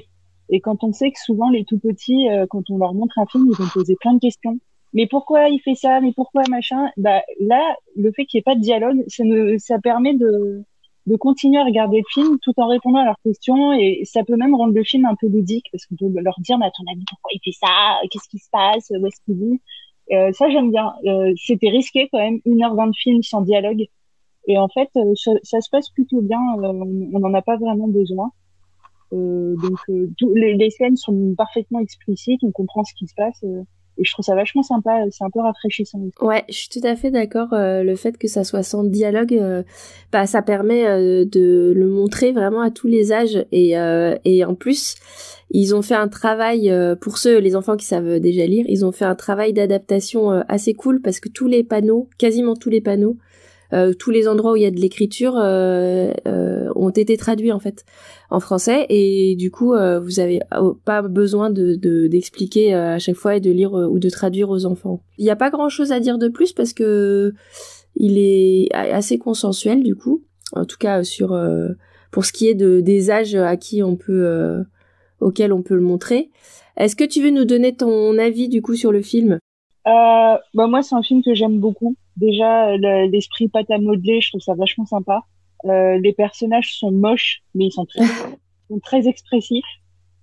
Et 0.49 0.59
quand 0.59 0.83
on 0.83 0.91
sait 0.91 1.11
que 1.11 1.19
souvent 1.19 1.49
les 1.49 1.65
tout 1.65 1.79
petits, 1.79 2.27
quand 2.49 2.63
on 2.69 2.77
leur 2.77 2.93
montre 2.93 3.17
un 3.19 3.25
film, 3.25 3.47
ils 3.51 3.55
vont 3.55 3.69
poser 3.73 3.95
plein 3.99 4.13
de 4.13 4.19
questions 4.19 4.59
mais 4.95 5.07
pourquoi 5.07 5.49
il 5.49 5.59
fait 5.59 5.75
ça, 5.75 5.99
mais 5.99 6.13
pourquoi 6.15 6.43
machin? 6.49 6.89
Bah 6.95 7.21
là, 7.41 7.75
le 7.97 8.11
fait 8.13 8.25
qu'il 8.25 8.37
n'y 8.37 8.39
ait 8.39 8.43
pas 8.43 8.55
de 8.55 8.61
dialogue, 8.61 9.03
ça, 9.07 9.23
ça 9.57 9.77
permet 9.77 10.13
de, 10.13 10.63
de 11.05 11.15
continuer 11.15 11.59
à 11.59 11.63
regarder 11.63 11.97
le 11.97 12.03
film 12.09 12.37
tout 12.41 12.53
en 12.57 12.67
répondant 12.67 12.99
à 12.99 13.05
leurs 13.05 13.19
questions. 13.23 13.73
Et 13.73 14.01
ça 14.05 14.23
peut 14.23 14.35
même 14.35 14.55
rendre 14.55 14.73
le 14.73 14.83
film 14.83 15.05
un 15.05 15.15
peu 15.15 15.27
ludique 15.27 15.67
parce 15.71 15.85
qu'on 15.85 15.95
peut 15.95 16.09
leur 16.21 16.39
dire 16.39 16.57
mais 16.57 16.65
à 16.65 16.71
ton 16.71 16.83
avis 16.91 17.03
pourquoi 17.09 17.31
il 17.33 17.39
fait 17.43 17.57
ça? 17.57 17.99
Qu'est-ce 18.09 18.29
qui 18.29 18.39
se 18.39 18.49
passe? 18.51 18.91
Où 18.91 19.05
est-ce 19.05 19.21
qu'il 19.25 19.35
vit? 19.35 19.61
Euh, 20.11 20.31
ça 20.33 20.49
j'aime 20.49 20.71
bien. 20.71 20.93
Euh, 21.05 21.33
c'était 21.37 21.69
risqué 21.69 22.09
quand 22.11 22.19
même 22.19 22.39
une 22.45 22.63
heure 22.63 22.75
vingt 22.75 22.87
de 22.87 22.95
film 22.95 23.21
sans 23.23 23.41
dialogue. 23.41 23.85
Et 24.47 24.57
en 24.57 24.67
fait 24.67 24.89
euh, 24.95 25.13
ça, 25.15 25.31
ça, 25.43 25.61
se 25.61 25.69
passe 25.69 25.89
plutôt 25.89 26.21
bien. 26.21 26.41
Euh, 26.59 26.71
on 27.13 27.19
n'en 27.19 27.33
a 27.33 27.41
pas 27.41 27.57
vraiment 27.57 27.87
besoin. 27.87 28.31
Donc 29.11 29.79
les, 29.87 30.55
les, 30.55 30.69
scènes 30.71 30.97
sont 30.97 31.35
parfaitement 31.37 31.79
explicites. 31.79 32.43
On 32.43 32.51
comprend 32.51 32.83
ce 32.83 32.93
qui 32.95 33.07
se 33.07 33.13
passe 33.15 33.45
et 33.97 34.03
je 34.03 34.11
trouve 34.11 34.25
ça 34.25 34.35
vachement 34.35 34.63
sympa 34.63 34.97
c'est 35.11 35.23
un 35.23 35.29
peu 35.29 35.39
rafraîchissant 35.39 35.99
ouais 36.21 36.43
je 36.49 36.53
suis 36.53 36.69
tout 36.69 36.85
à 36.85 36.95
fait 36.95 37.11
d'accord 37.11 37.53
euh, 37.53 37.83
le 37.83 37.95
fait 37.95 38.17
que 38.17 38.27
ça 38.27 38.43
soit 38.43 38.63
sans 38.63 38.83
dialogue 38.83 39.33
euh, 39.33 39.63
bah 40.11 40.25
ça 40.25 40.41
permet 40.41 40.85
euh, 40.85 41.25
de 41.25 41.73
le 41.75 41.87
montrer 41.87 42.31
vraiment 42.31 42.61
à 42.61 42.71
tous 42.71 42.87
les 42.87 43.11
âges. 43.11 43.45
Et 43.51 43.75
et 44.25 44.45
en 44.45 44.55
plus 44.55 44.95
ils 45.51 45.75
ont 45.75 45.81
fait 45.81 45.95
un 45.95 46.07
travail 46.07 46.73
pour 47.01 47.17
ceux 47.17 47.39
les 47.39 47.55
enfants 47.55 47.75
qui 47.75 47.85
savent 47.85 48.19
déjà 48.19 48.45
lire 48.45 48.65
ils 48.67 48.85
ont 48.85 48.91
fait 48.91 49.05
un 49.05 49.15
travail 49.15 49.53
d'adaptation 49.53 50.29
assez 50.47 50.73
cool 50.73 51.01
parce 51.01 51.19
que 51.19 51.29
tous 51.29 51.47
les 51.47 51.63
panneaux 51.63 52.09
quasiment 52.17 52.55
tous 52.55 52.69
les 52.69 52.81
panneaux 52.81 53.17
euh, 53.73 53.93
tous 53.93 54.11
les 54.11 54.27
endroits 54.27 54.53
où 54.53 54.55
il 54.55 54.63
y 54.63 54.65
a 54.65 54.71
de 54.71 54.79
l'écriture 54.79 55.35
euh, 55.37 56.11
euh, 56.27 56.69
ont 56.75 56.89
été 56.89 57.17
traduits 57.17 57.51
en 57.51 57.59
fait 57.59 57.83
en 58.29 58.39
français 58.39 58.85
et 58.89 59.35
du 59.35 59.51
coup 59.51 59.73
vous 60.01 60.19
avez 60.19 60.41
pas 60.83 61.01
besoin 61.01 61.49
de 61.49 61.75
d'expliquer 62.07 62.73
à 62.73 62.99
chaque 62.99 63.15
fois 63.15 63.35
et 63.35 63.39
de 63.39 63.51
lire 63.51 63.73
ou 63.73 63.99
de 63.99 64.09
traduire 64.09 64.49
aux 64.49 64.65
enfants. 64.65 65.01
Il 65.17 65.25
n'y 65.25 65.31
a 65.31 65.35
pas 65.35 65.49
grand 65.49 65.69
chose 65.69 65.91
à 65.91 65.99
dire 65.99 66.17
de 66.17 66.27
plus 66.27 66.53
parce 66.53 66.73
que 66.73 67.33
il 67.95 68.17
est 68.17 68.73
assez 68.73 69.17
consensuel 69.17 69.83
du 69.83 69.95
coup, 69.95 70.23
en 70.53 70.65
tout 70.65 70.77
cas 70.77 71.03
sur 71.03 71.39
pour 72.11 72.25
ce 72.25 72.33
qui 72.33 72.47
est 72.47 72.55
de 72.55 72.81
des 72.81 73.09
âges 73.11 73.35
à 73.35 73.57
qui 73.57 73.83
on 73.83 73.95
peut 73.95 74.63
auxquels 75.19 75.53
on 75.53 75.61
peut 75.61 75.75
le 75.75 75.81
montrer. 75.81 76.29
Est-ce 76.77 76.95
que 76.95 77.05
tu 77.05 77.21
veux 77.21 77.29
nous 77.29 77.45
donner 77.45 77.75
ton 77.75 78.17
avis 78.17 78.49
du 78.49 78.61
coup 78.61 78.75
sur 78.75 78.91
le 78.91 79.01
film? 79.01 79.39
Euh, 79.87 80.37
bah 80.53 80.67
moi, 80.67 80.81
c'est 80.81 80.95
un 80.95 81.03
film 81.03 81.23
que 81.23 81.33
j'aime 81.33 81.59
beaucoup. 81.59 81.95
Déjà, 82.17 82.77
l'esprit 82.77 83.49
pâte 83.49 83.71
à 83.71 83.77
modeler, 83.77 84.21
je 84.21 84.29
trouve 84.29 84.41
ça 84.41 84.55
vachement 84.55 84.85
sympa. 84.85 85.23
Euh, 85.65 85.97
les 85.99 86.13
personnages 86.13 86.77
sont 86.77 86.91
moches, 86.91 87.43
mais 87.53 87.65
ils 87.65 87.71
sont 87.71 87.85
très, 87.85 88.03
sont 88.69 88.79
très 88.79 89.07
expressifs. 89.07 89.65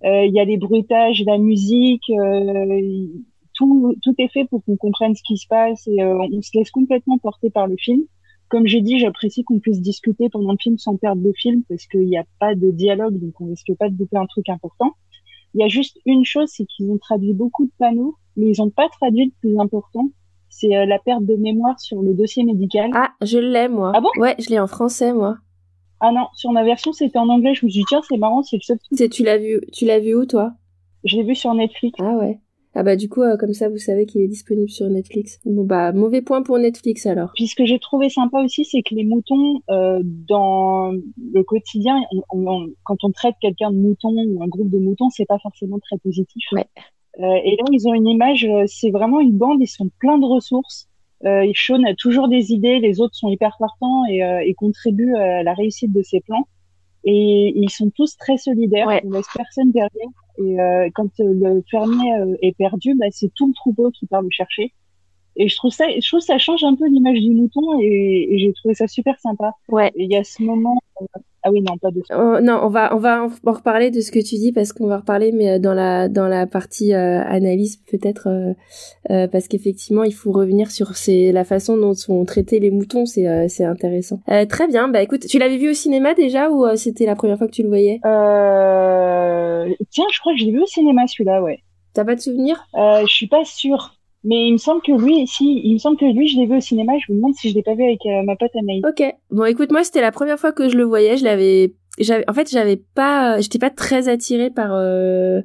Euh, 0.03 0.25
il 0.25 0.33
y 0.33 0.39
a 0.39 0.45
les 0.45 0.57
bruitages, 0.57 1.23
la 1.25 1.37
musique, 1.37 2.09
euh, 2.09 3.07
tout, 3.53 3.95
tout 4.01 4.15
est 4.17 4.27
fait 4.27 4.45
pour 4.45 4.63
qu'on 4.65 4.75
comprenne 4.75 5.15
ce 5.15 5.23
qui 5.23 5.37
se 5.37 5.47
passe 5.47 5.87
et 5.87 6.01
euh, 6.01 6.27
on 6.33 6.41
se 6.41 6.57
laisse 6.57 6.71
complètement 6.71 7.17
porter 7.17 7.49
par 7.49 7.67
le 7.67 7.77
film. 7.77 8.01
Comme 8.49 8.67
j'ai 8.67 8.81
dit, 8.81 8.99
j'apprécie 8.99 9.43
qu'on 9.43 9.59
puisse 9.59 9.81
discuter 9.81 10.29
pendant 10.29 10.51
le 10.51 10.57
film 10.61 10.77
sans 10.77 10.97
perdre 10.97 11.21
le 11.23 11.31
film 11.33 11.63
parce 11.69 11.85
qu'il 11.87 12.05
n'y 12.05 12.17
a 12.17 12.25
pas 12.39 12.53
de 12.53 12.71
dialogue, 12.71 13.17
donc 13.17 13.39
on 13.39 13.47
risque 13.47 13.73
pas 13.79 13.89
de 13.89 13.97
louper 13.97 14.17
un 14.17 14.25
truc 14.25 14.49
important. 14.49 14.91
Il 15.53 15.61
y 15.61 15.63
a 15.63 15.69
juste 15.69 15.99
une 16.05 16.25
chose, 16.25 16.49
c'est 16.51 16.65
qu'ils 16.65 16.89
ont 16.91 16.97
traduit 16.97 17.33
beaucoup 17.33 17.65
de 17.65 17.71
panneaux 17.77 18.17
mais 18.35 18.47
ils 18.47 18.61
n'ont 18.61 18.69
pas 18.69 18.89
traduit 18.89 19.25
le 19.25 19.31
plus 19.39 19.59
important. 19.59 20.09
C'est 20.55 20.75
euh, 20.75 20.85
la 20.85 20.99
perte 20.99 21.25
de 21.25 21.35
mémoire 21.35 21.79
sur 21.79 22.01
le 22.01 22.13
dossier 22.13 22.43
médical. 22.43 22.91
Ah, 22.93 23.09
je 23.21 23.39
l'ai 23.39 23.67
moi. 23.67 23.91
Ah 23.95 24.01
bon? 24.01 24.09
Ouais, 24.17 24.35
je 24.37 24.49
l'ai 24.49 24.59
en 24.59 24.67
français 24.67 25.11
moi. 25.11 25.37
Ah 25.99 26.11
non, 26.11 26.27
sur 26.35 26.51
ma 26.51 26.63
version 26.63 26.93
c'était 26.93 27.17
en 27.17 27.27
anglais. 27.29 27.53
Je 27.55 27.65
me 27.65 27.71
suis 27.71 27.79
dit 27.79 27.85
tiens 27.87 28.01
c'est 28.07 28.17
marrant, 28.17 28.43
c'est 28.43 28.57
le 28.57 28.61
seul. 28.61 28.77
Truc. 28.77 29.09
Tu 29.09 29.23
l'as 29.23 29.37
vu, 29.37 29.61
tu 29.71 29.85
l'as 29.85 29.99
vu 29.99 30.13
où 30.13 30.25
toi? 30.25 30.53
Je 31.05 31.17
l'ai 31.17 31.23
vu 31.23 31.33
sur 31.33 31.53
Netflix. 31.55 31.97
Ah 31.99 32.15
ouais. 32.17 32.39
Ah 32.75 32.83
bah 32.83 32.95
du 32.95 33.09
coup 33.09 33.21
euh, 33.21 33.35
comme 33.37 33.53
ça 33.53 33.67
vous 33.69 33.77
savez 33.77 34.05
qu'il 34.05 34.21
est 34.21 34.27
disponible 34.27 34.69
sur 34.69 34.87
Netflix. 34.89 35.39
Bon 35.43 35.63
bah 35.63 35.91
mauvais 35.91 36.21
point 36.21 36.43
pour 36.43 36.59
Netflix 36.59 37.05
alors. 37.07 37.31
Puis 37.35 37.47
ce 37.47 37.55
que 37.55 37.65
j'ai 37.65 37.79
trouvé 37.79 38.09
sympa 38.09 38.43
aussi 38.43 38.63
c'est 38.63 38.83
que 38.83 38.93
les 38.93 39.05
moutons 39.05 39.59
euh, 39.69 40.01
dans 40.03 40.91
le 40.91 41.43
quotidien 41.43 41.99
quand 42.83 42.97
on 43.03 43.11
traite 43.11 43.35
quelqu'un 43.41 43.71
de 43.71 43.77
mouton 43.77 44.09
ou 44.09 44.43
un 44.43 44.47
groupe 44.47 44.69
de 44.69 44.79
moutons 44.79 45.09
c'est 45.09 45.25
pas 45.25 45.39
forcément 45.39 45.79
très 45.79 45.97
positif. 45.97 46.43
Ouais. 46.51 46.67
Euh, 47.19 47.35
et 47.43 47.55
là, 47.57 47.65
ils 47.71 47.87
ont 47.87 47.93
une 47.93 48.07
image, 48.07 48.45
euh, 48.45 48.63
c'est 48.67 48.89
vraiment 48.89 49.19
une 49.19 49.37
bande, 49.37 49.61
ils 49.61 49.67
sont 49.67 49.89
pleins 49.99 50.17
de 50.17 50.25
ressources. 50.25 50.87
Euh, 51.25 51.49
Sean 51.55 51.83
a 51.83 51.93
toujours 51.93 52.27
des 52.27 52.51
idées, 52.51 52.79
les 52.79 52.99
autres 52.99 53.15
sont 53.15 53.29
hyper 53.29 53.55
partants 53.59 54.03
et, 54.09 54.23
euh, 54.23 54.43
et 54.45 54.53
contribuent 54.55 55.15
à 55.15 55.43
la 55.43 55.53
réussite 55.53 55.93
de 55.93 56.01
ses 56.01 56.19
plans. 56.21 56.47
Et 57.05 57.53
ils 57.55 57.69
sont 57.69 57.91
tous 57.91 58.15
très 58.17 58.37
solidaires, 58.37 58.87
ouais. 58.87 59.01
on 59.05 59.11
laisse 59.11 59.27
personne 59.33 59.71
derrière. 59.71 60.09
Et 60.39 60.59
euh, 60.59 60.89
quand 60.95 61.09
le 61.19 61.61
fermier 61.69 62.13
est 62.41 62.55
perdu, 62.57 62.95
bah, 62.95 63.07
c'est 63.11 63.31
tout 63.35 63.47
le 63.47 63.53
troupeau 63.53 63.91
qui 63.91 64.05
part 64.05 64.21
le 64.21 64.29
chercher. 64.31 64.73
Et 65.35 65.47
je 65.47 65.55
trouve 65.55 65.71
ça, 65.71 65.85
je 65.89 66.07
trouve 66.07 66.19
ça 66.19 66.37
change 66.37 66.63
un 66.63 66.75
peu 66.75 66.87
l'image 66.87 67.19
du 67.19 67.31
mouton 67.31 67.79
et, 67.81 68.27
et 68.31 68.39
j'ai 68.39 68.53
trouvé 68.53 68.75
ça 68.75 68.87
super 68.87 69.19
sympa. 69.19 69.53
Ouais. 69.69 69.91
Il 69.95 70.11
y 70.11 70.15
a 70.15 70.23
ce 70.23 70.43
moment, 70.43 70.77
ah 71.45 71.51
oui, 71.51 71.61
non, 71.61 71.77
pas 71.77 71.91
de 71.91 72.01
oh, 72.11 72.39
non, 72.41 72.61
on 72.63 72.69
va, 72.69 72.95
on 72.95 72.99
va 72.99 73.25
en 73.25 73.51
reparler 73.51 73.91
de 73.91 73.99
ce 73.99 74.11
que 74.13 74.19
tu 74.19 74.35
dis 74.35 74.53
parce 74.53 74.71
qu'on 74.71 74.87
va 74.87 74.99
reparler, 74.99 75.33
mais 75.33 75.51
euh, 75.51 75.59
dans 75.59 75.73
la, 75.73 76.07
dans 76.07 76.29
la 76.29 76.47
partie 76.47 76.93
euh, 76.93 77.21
analyse 77.21 77.81
peut-être, 77.91 78.27
euh, 78.27 78.53
euh, 79.09 79.27
parce 79.27 79.49
qu'effectivement, 79.49 80.05
il 80.05 80.13
faut 80.13 80.31
revenir 80.31 80.71
sur 80.71 80.93
la 81.07 81.43
façon 81.43 81.75
dont 81.75 81.93
sont 81.95 82.23
traités 82.23 82.59
les 82.59 82.71
moutons, 82.71 83.05
c'est, 83.05 83.27
euh, 83.27 83.47
c'est 83.49 83.65
intéressant. 83.65 84.21
très 84.47 84.67
bien, 84.67 84.87
bah 84.87 85.03
écoute, 85.03 85.27
tu 85.27 85.37
l'avais 85.37 85.57
vu 85.57 85.71
au 85.71 85.73
cinéma 85.73 86.13
déjà 86.13 86.49
ou 86.49 86.65
c'était 86.77 87.05
la 87.05 87.15
première 87.15 87.37
fois 87.37 87.47
que 87.47 87.53
tu 87.53 87.63
le 87.63 87.67
voyais? 87.67 87.99
Tiens, 89.89 90.05
je 90.13 90.19
crois 90.21 90.33
que 90.33 90.39
je 90.39 90.45
l'ai 90.45 90.51
vu 90.51 90.61
au 90.61 90.65
cinéma 90.65 91.07
celui-là, 91.07 91.43
ouais. 91.43 91.59
T'as 91.93 92.05
pas 92.05 92.15
de 92.15 92.21
souvenir? 92.21 92.67
Je 92.73 93.05
suis 93.07 93.27
pas 93.27 93.43
sûre. 93.43 93.95
Mais 94.25 94.47
il 94.47 94.53
me 94.53 94.57
semble 94.57 94.81
que 94.81 94.93
lui, 94.93 95.27
si, 95.27 95.61
il 95.63 95.73
me 95.73 95.77
semble 95.77 95.97
que 95.97 96.05
lui, 96.05 96.27
je 96.27 96.37
l'ai 96.37 96.45
vu 96.45 96.55
au 96.55 96.61
cinéma. 96.61 96.93
Je 97.05 97.11
me 97.11 97.17
demande 97.17 97.33
si 97.35 97.49
je 97.49 97.55
l'ai 97.55 97.63
pas 97.63 97.75
vu 97.75 97.83
avec 97.83 98.05
euh, 98.05 98.23
ma 98.23 98.35
pote 98.37 98.51
Anaïs. 98.55 98.83
Ok. 98.87 99.03
Bon, 99.31 99.45
écoute, 99.45 99.71
moi, 99.71 99.83
c'était 99.83 100.01
la 100.01 100.11
première 100.11 100.39
fois 100.39 100.53
que 100.53 100.69
je 100.69 100.77
le 100.77 100.83
voyais. 100.83 101.17
Je 101.17 101.25
l'avais, 101.25 101.73
j'avais, 101.99 102.23
en 102.29 102.33
fait, 102.33 102.49
j'avais 102.49 102.77
pas, 102.77 103.41
j'étais 103.41 103.59
pas 103.59 103.69
très 103.69 104.07
attirée 104.07 104.49
par. 104.49 104.71
Euh... 104.73 105.41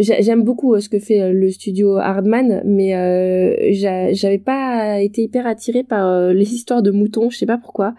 J'aime 0.00 0.42
beaucoup 0.42 0.74
euh, 0.74 0.80
ce 0.80 0.88
que 0.88 0.98
fait 0.98 1.20
euh, 1.20 1.32
le 1.32 1.48
studio 1.48 1.96
Hardman, 1.98 2.62
mais 2.64 2.90
j'avais 3.72 4.38
pas 4.38 5.00
été 5.00 5.22
hyper 5.22 5.46
attirée 5.46 5.84
par 5.84 6.32
les 6.32 6.54
histoires 6.54 6.82
de 6.82 6.90
moutons. 6.90 7.28
Je 7.30 7.36
sais 7.36 7.46
pas 7.46 7.58
pourquoi. 7.58 7.94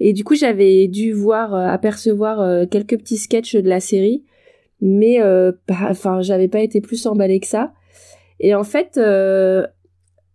Et 0.00 0.12
du 0.12 0.22
coup, 0.22 0.36
j'avais 0.36 0.86
dû 0.86 1.12
voir, 1.12 1.52
apercevoir 1.54 2.68
quelques 2.68 2.96
petits 2.96 3.16
sketchs 3.16 3.56
de 3.56 3.68
la 3.68 3.80
série, 3.80 4.22
mais 4.80 5.18
enfin, 5.68 6.22
j'avais 6.22 6.46
pas 6.46 6.60
été 6.60 6.80
plus 6.80 7.04
emballée 7.06 7.40
que 7.40 7.48
ça. 7.48 7.72
Et 8.40 8.54
en 8.54 8.64
fait, 8.64 8.96
euh, 8.98 9.66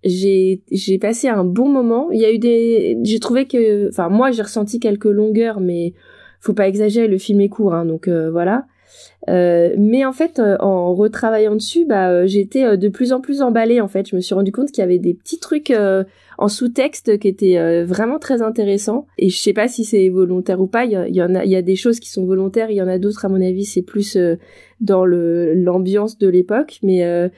j'ai 0.03 0.61
j'ai 0.71 0.97
passé 0.97 1.27
un 1.27 1.43
bon 1.43 1.69
moment. 1.69 2.11
Il 2.11 2.19
y 2.19 2.25
a 2.25 2.31
eu 2.31 2.39
des, 2.39 2.97
j'ai 3.03 3.19
trouvé 3.19 3.45
que, 3.45 3.89
enfin 3.89 4.09
moi 4.09 4.31
j'ai 4.31 4.41
ressenti 4.41 4.79
quelques 4.79 5.05
longueurs, 5.05 5.59
mais 5.59 5.93
faut 6.41 6.53
pas 6.53 6.67
exagérer, 6.67 7.07
le 7.07 7.17
film 7.17 7.39
est 7.39 7.49
court, 7.49 7.73
hein, 7.73 7.85
donc 7.85 8.09
euh, 8.09 8.29
voilà. 8.29 8.65
mais 9.27 10.03
en 10.03 10.11
fait, 10.11 10.41
en 10.59 10.93
retravaillant 10.93 11.55
dessus, 11.55 11.85
bah, 11.85 12.25
j'étais 12.25 12.77
de 12.77 12.89
plus 12.89 13.13
en 13.13 13.21
plus 13.21 13.41
emballée. 13.41 13.79
En 13.79 13.87
fait, 13.87 14.09
je 14.09 14.15
me 14.15 14.21
suis 14.21 14.35
rendu 14.35 14.51
compte 14.51 14.69
qu'il 14.71 14.81
y 14.81 14.85
avait 14.85 14.99
des 14.99 15.13
petits 15.13 15.39
trucs 15.39 15.73
en 16.37 16.47
sous-texte 16.49 17.17
qui 17.19 17.29
étaient 17.29 17.83
vraiment 17.85 18.19
très 18.19 18.41
intéressants. 18.41 19.07
Et 19.17 19.29
je 19.29 19.39
sais 19.39 19.53
pas 19.53 19.69
si 19.69 19.85
c'est 19.85 20.09
volontaire 20.09 20.59
ou 20.59 20.67
pas. 20.67 20.83
Il 20.83 20.91
y, 20.91 21.21
en 21.21 21.33
a, 21.33 21.45
il 21.45 21.51
y 21.51 21.55
a 21.55 21.61
des 21.61 21.77
choses 21.77 22.01
qui 22.01 22.09
sont 22.09 22.25
volontaires. 22.25 22.69
Il 22.69 22.75
y 22.75 22.81
en 22.81 22.89
a 22.89 22.97
d'autres, 22.97 23.23
à 23.23 23.29
mon 23.29 23.41
avis, 23.41 23.63
c'est 23.63 23.83
plus 23.83 24.17
dans 24.81 25.05
le 25.05 25.53
l'ambiance 25.53 26.17
de 26.17 26.27
l'époque. 26.27 26.79
Mais 26.83 27.05
euh, 27.05 27.29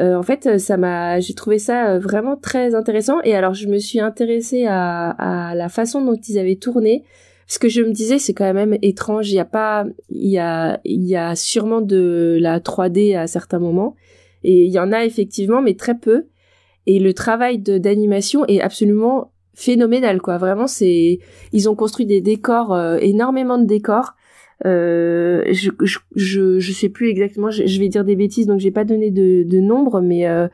en 0.00 0.22
fait, 0.22 0.58
ça 0.58 0.76
m'a, 0.76 1.20
j'ai 1.20 1.34
trouvé 1.34 1.58
ça 1.58 1.90
euh, 1.90 1.98
vraiment 1.98 2.36
très 2.36 2.74
intéressant. 2.74 3.20
Et 3.22 3.34
alors, 3.34 3.54
je 3.54 3.68
me 3.68 3.78
suis 3.78 4.00
intéressée 4.00 4.66
à, 4.66 5.10
à 5.10 5.54
la 5.54 5.68
façon 5.68 6.04
dont 6.04 6.16
ils 6.16 6.38
avaient 6.38 6.56
tourné. 6.56 7.04
Ce 7.46 7.58
que 7.58 7.68
je 7.68 7.82
me 7.82 7.92
disais, 7.92 8.18
c'est 8.18 8.34
quand 8.34 8.52
même 8.52 8.76
étrange. 8.82 9.30
Il 9.30 9.34
y 9.34 9.40
a 9.40 9.44
pas, 9.44 9.86
il 10.08 10.28
y 10.28 10.38
a, 10.38 10.80
il 10.84 11.04
y 11.04 11.16
a 11.16 11.36
sûrement 11.36 11.80
de 11.80 12.38
la 12.40 12.58
3D 12.58 13.16
à 13.16 13.26
certains 13.26 13.58
moments. 13.58 13.94
Et 14.42 14.64
il 14.64 14.72
y 14.72 14.78
en 14.78 14.92
a 14.92 15.04
effectivement, 15.04 15.62
mais 15.62 15.74
très 15.74 15.96
peu. 15.96 16.26
Et 16.86 16.98
le 16.98 17.14
travail 17.14 17.58
d'animation 17.58 18.44
est 18.46 18.60
absolument 18.60 19.32
phénoménal, 19.54 20.20
quoi. 20.20 20.38
Vraiment, 20.38 20.66
c'est, 20.66 21.20
ils 21.52 21.68
ont 21.68 21.74
construit 21.74 22.06
des 22.06 22.20
décors, 22.20 22.74
euh, 22.74 22.98
énormément 23.00 23.58
de 23.58 23.64
décors. 23.64 24.14
Euh, 24.66 25.42
je, 25.52 25.70
je, 25.82 26.58
je, 26.58 26.72
sais 26.72 26.88
plus 26.88 27.10
exactement, 27.10 27.50
je, 27.50 27.78
vais 27.78 27.88
dire 27.88 28.04
des 28.04 28.16
bêtises, 28.16 28.46
donc 28.46 28.60
j'ai 28.60 28.70
pas 28.70 28.84
donné 28.84 29.10
de, 29.10 29.42
de 29.42 29.60
nombre, 29.60 30.00
mais 30.00 30.26
euh, 30.26 30.48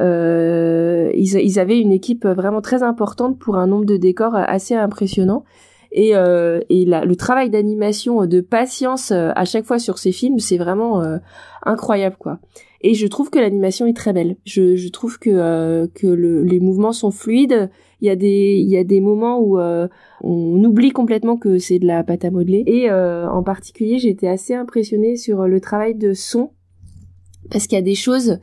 euh, 0.00 1.10
ils, 1.14 1.58
avaient 1.58 1.80
une 1.80 1.90
équipe 1.90 2.24
vraiment 2.24 2.60
très 2.60 2.82
importante 2.84 3.38
pour 3.38 3.56
un 3.56 3.66
nombre 3.66 3.84
de 3.84 3.96
décors 3.96 4.36
assez 4.36 4.74
impressionnant. 4.74 5.44
Et, 5.90 6.14
euh, 6.14 6.60
et 6.68 6.84
la, 6.84 7.04
le 7.04 7.16
travail 7.16 7.50
d'animation, 7.50 8.26
de 8.26 8.40
patience 8.40 9.10
euh, 9.10 9.30
à 9.34 9.44
chaque 9.44 9.64
fois 9.64 9.78
sur 9.78 9.98
ces 9.98 10.12
films, 10.12 10.38
c'est 10.38 10.58
vraiment 10.58 11.02
euh, 11.02 11.16
incroyable, 11.64 12.16
quoi. 12.18 12.40
Et 12.80 12.94
je 12.94 13.06
trouve 13.06 13.30
que 13.30 13.38
l'animation 13.38 13.86
est 13.86 13.96
très 13.96 14.12
belle. 14.12 14.36
Je, 14.44 14.76
je 14.76 14.88
trouve 14.88 15.18
que 15.18 15.86
que 15.94 16.06
le, 16.06 16.44
les 16.44 16.60
mouvements 16.60 16.92
sont 16.92 17.10
fluides. 17.10 17.70
Il 18.00 18.06
y 18.06 18.10
a 18.10 18.14
des 18.14 18.62
il 18.62 18.68
y 18.68 18.76
a 18.76 18.84
des 18.84 19.00
moments 19.00 19.40
où 19.40 19.58
on 19.58 20.64
oublie 20.64 20.90
complètement 20.90 21.36
que 21.36 21.58
c'est 21.58 21.80
de 21.80 21.86
la 21.86 22.04
pâte 22.04 22.24
à 22.24 22.30
modeler. 22.30 22.62
Et 22.66 22.88
euh, 22.88 23.28
en 23.28 23.42
particulier, 23.42 24.06
été 24.06 24.28
assez 24.28 24.54
impressionnée 24.54 25.16
sur 25.16 25.48
le 25.48 25.60
travail 25.60 25.96
de 25.96 26.12
son, 26.12 26.50
parce 27.50 27.66
qu'il 27.66 27.76
y 27.76 27.80
a 27.80 27.82
des 27.82 27.96
choses 27.96 28.38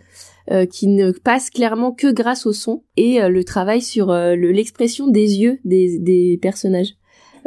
euh, 0.51 0.65
qui 0.65 0.87
ne 0.87 1.11
passent 1.11 1.49
clairement 1.49 1.93
que 1.93 2.11
grâce 2.11 2.45
au 2.45 2.51
son, 2.51 2.83
et 2.97 3.21
euh, 3.21 3.29
le 3.29 3.45
travail 3.45 3.81
sur 3.81 4.11
l'expression 4.11 5.07
des 5.07 5.39
yeux 5.39 5.59
des, 5.63 5.97
des 5.97 6.37
personnages. 6.41 6.95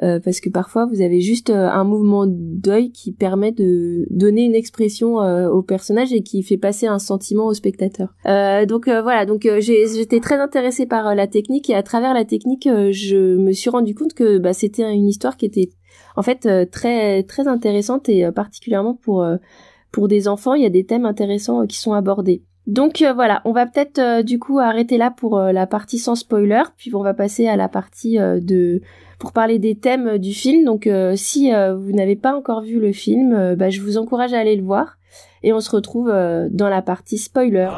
Euh, 0.02 0.20
parce 0.20 0.40
que 0.40 0.48
parfois 0.48 0.86
vous 0.86 1.00
avez 1.00 1.20
juste 1.20 1.50
euh, 1.50 1.68
un 1.68 1.82
mouvement 1.82 2.24
d'œil 2.28 2.92
qui 2.92 3.12
permet 3.12 3.50
de 3.50 4.06
donner 4.10 4.44
une 4.44 4.54
expression 4.54 5.20
euh, 5.20 5.48
au 5.48 5.62
personnage 5.62 6.12
et 6.12 6.22
qui 6.22 6.44
fait 6.44 6.56
passer 6.56 6.86
un 6.86 7.00
sentiment 7.00 7.46
au 7.46 7.54
spectateur. 7.54 8.14
donc 8.24 8.88
voilà, 8.88 9.26
donc 9.26 9.48
j'étais 9.58 10.20
très 10.20 10.38
intéressée 10.38 10.86
par 10.86 11.14
la 11.14 11.26
technique 11.26 11.68
et 11.70 11.74
à 11.74 11.82
travers 11.82 12.14
la 12.14 12.24
technique, 12.24 12.68
je 12.68 13.36
me 13.36 13.52
suis 13.52 13.70
rendu 13.70 13.94
compte 13.94 14.14
que 14.14 14.38
bah, 14.38 14.52
c'était 14.52 14.92
une 14.92 15.08
histoire 15.08 15.36
qui 15.36 15.46
était 15.46 15.70
en 16.16 16.22
fait 16.22 16.48
très 16.70 17.22
très 17.24 17.48
intéressante 17.48 18.08
et 18.08 18.30
particulièrement 18.30 18.94
pour 18.94 19.26
pour 19.90 20.08
des 20.08 20.28
enfants, 20.28 20.54
il 20.54 20.62
y 20.62 20.66
a 20.66 20.70
des 20.70 20.84
thèmes 20.84 21.06
intéressants 21.06 21.66
qui 21.66 21.78
sont 21.78 21.92
abordés. 21.92 22.42
Donc 22.68 23.02
voilà, 23.14 23.42
on 23.44 23.52
va 23.52 23.66
peut-être 23.66 24.22
du 24.22 24.38
coup 24.38 24.60
arrêter 24.60 24.98
là 24.98 25.10
pour 25.10 25.40
la 25.40 25.66
partie 25.66 25.98
sans 25.98 26.14
spoiler, 26.14 26.62
puis 26.76 26.94
on 26.94 27.02
va 27.02 27.14
passer 27.14 27.48
à 27.48 27.56
la 27.56 27.68
partie 27.68 28.18
de 28.18 28.82
pour 29.18 29.32
parler 29.32 29.58
des 29.58 29.74
thèmes 29.74 30.18
du 30.18 30.32
film. 30.32 30.64
Donc 30.64 30.86
euh, 30.86 31.14
si 31.16 31.52
euh, 31.52 31.76
vous 31.76 31.92
n'avez 31.92 32.16
pas 32.16 32.34
encore 32.34 32.62
vu 32.62 32.80
le 32.80 32.92
film, 32.92 33.32
euh, 33.32 33.56
bah, 33.56 33.70
je 33.70 33.80
vous 33.80 33.98
encourage 33.98 34.32
à 34.32 34.38
aller 34.38 34.56
le 34.56 34.62
voir. 34.62 34.96
Et 35.42 35.52
on 35.52 35.60
se 35.60 35.70
retrouve 35.70 36.08
dans 36.08 36.68
la 36.68 36.82
partie 36.82 37.16
spoiler. 37.16 37.68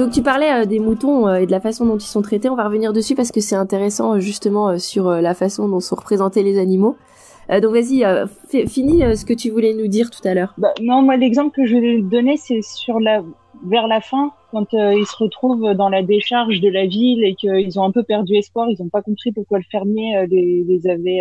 Donc 0.00 0.12
tu 0.12 0.22
parlais 0.22 0.50
euh, 0.50 0.64
des 0.64 0.78
moutons 0.78 1.28
euh, 1.28 1.40
et 1.40 1.46
de 1.46 1.50
la 1.50 1.60
façon 1.60 1.84
dont 1.84 1.98
ils 1.98 2.06
sont 2.06 2.22
traités. 2.22 2.48
On 2.48 2.54
va 2.54 2.64
revenir 2.64 2.94
dessus 2.94 3.14
parce 3.14 3.30
que 3.30 3.40
c'est 3.40 3.54
intéressant 3.54 4.14
euh, 4.14 4.18
justement 4.18 4.78
sur 4.78 5.10
la 5.10 5.34
façon 5.34 5.68
dont 5.68 5.80
sont 5.80 5.96
représentés 5.96 6.42
les 6.42 6.58
animaux. 6.58 6.96
donc 7.50 7.74
vas-y, 7.74 8.02
finis 8.66 9.00
ce 9.14 9.26
que 9.26 9.34
tu 9.34 9.50
voulais 9.50 9.74
nous 9.74 9.88
dire 9.88 10.08
tout 10.08 10.26
à 10.26 10.32
l'heure. 10.32 10.54
Bah, 10.56 10.72
non, 10.80 11.02
moi 11.02 11.18
l'exemple 11.18 11.54
que 11.54 11.66
je 11.66 11.76
vais 11.76 12.00
donner, 12.00 12.38
c'est 12.38 12.62
sur 12.62 12.98
la 12.98 13.22
vers 13.66 13.88
la 13.88 14.00
fin, 14.00 14.32
quand 14.52 14.72
ils 14.72 15.04
se 15.04 15.16
retrouvent 15.22 15.74
dans 15.74 15.90
la 15.90 16.02
décharge 16.02 16.62
de 16.62 16.70
la 16.70 16.86
ville 16.86 17.22
et 17.22 17.34
qu'ils 17.34 17.78
ont 17.78 17.84
un 17.84 17.92
peu 17.92 18.02
perdu 18.02 18.36
espoir, 18.36 18.70
ils 18.70 18.82
n'ont 18.82 18.88
pas 18.88 19.02
compris 19.02 19.32
pourquoi 19.32 19.58
le 19.58 19.64
fermier 19.70 20.26
les, 20.30 20.86
avait 20.88 21.20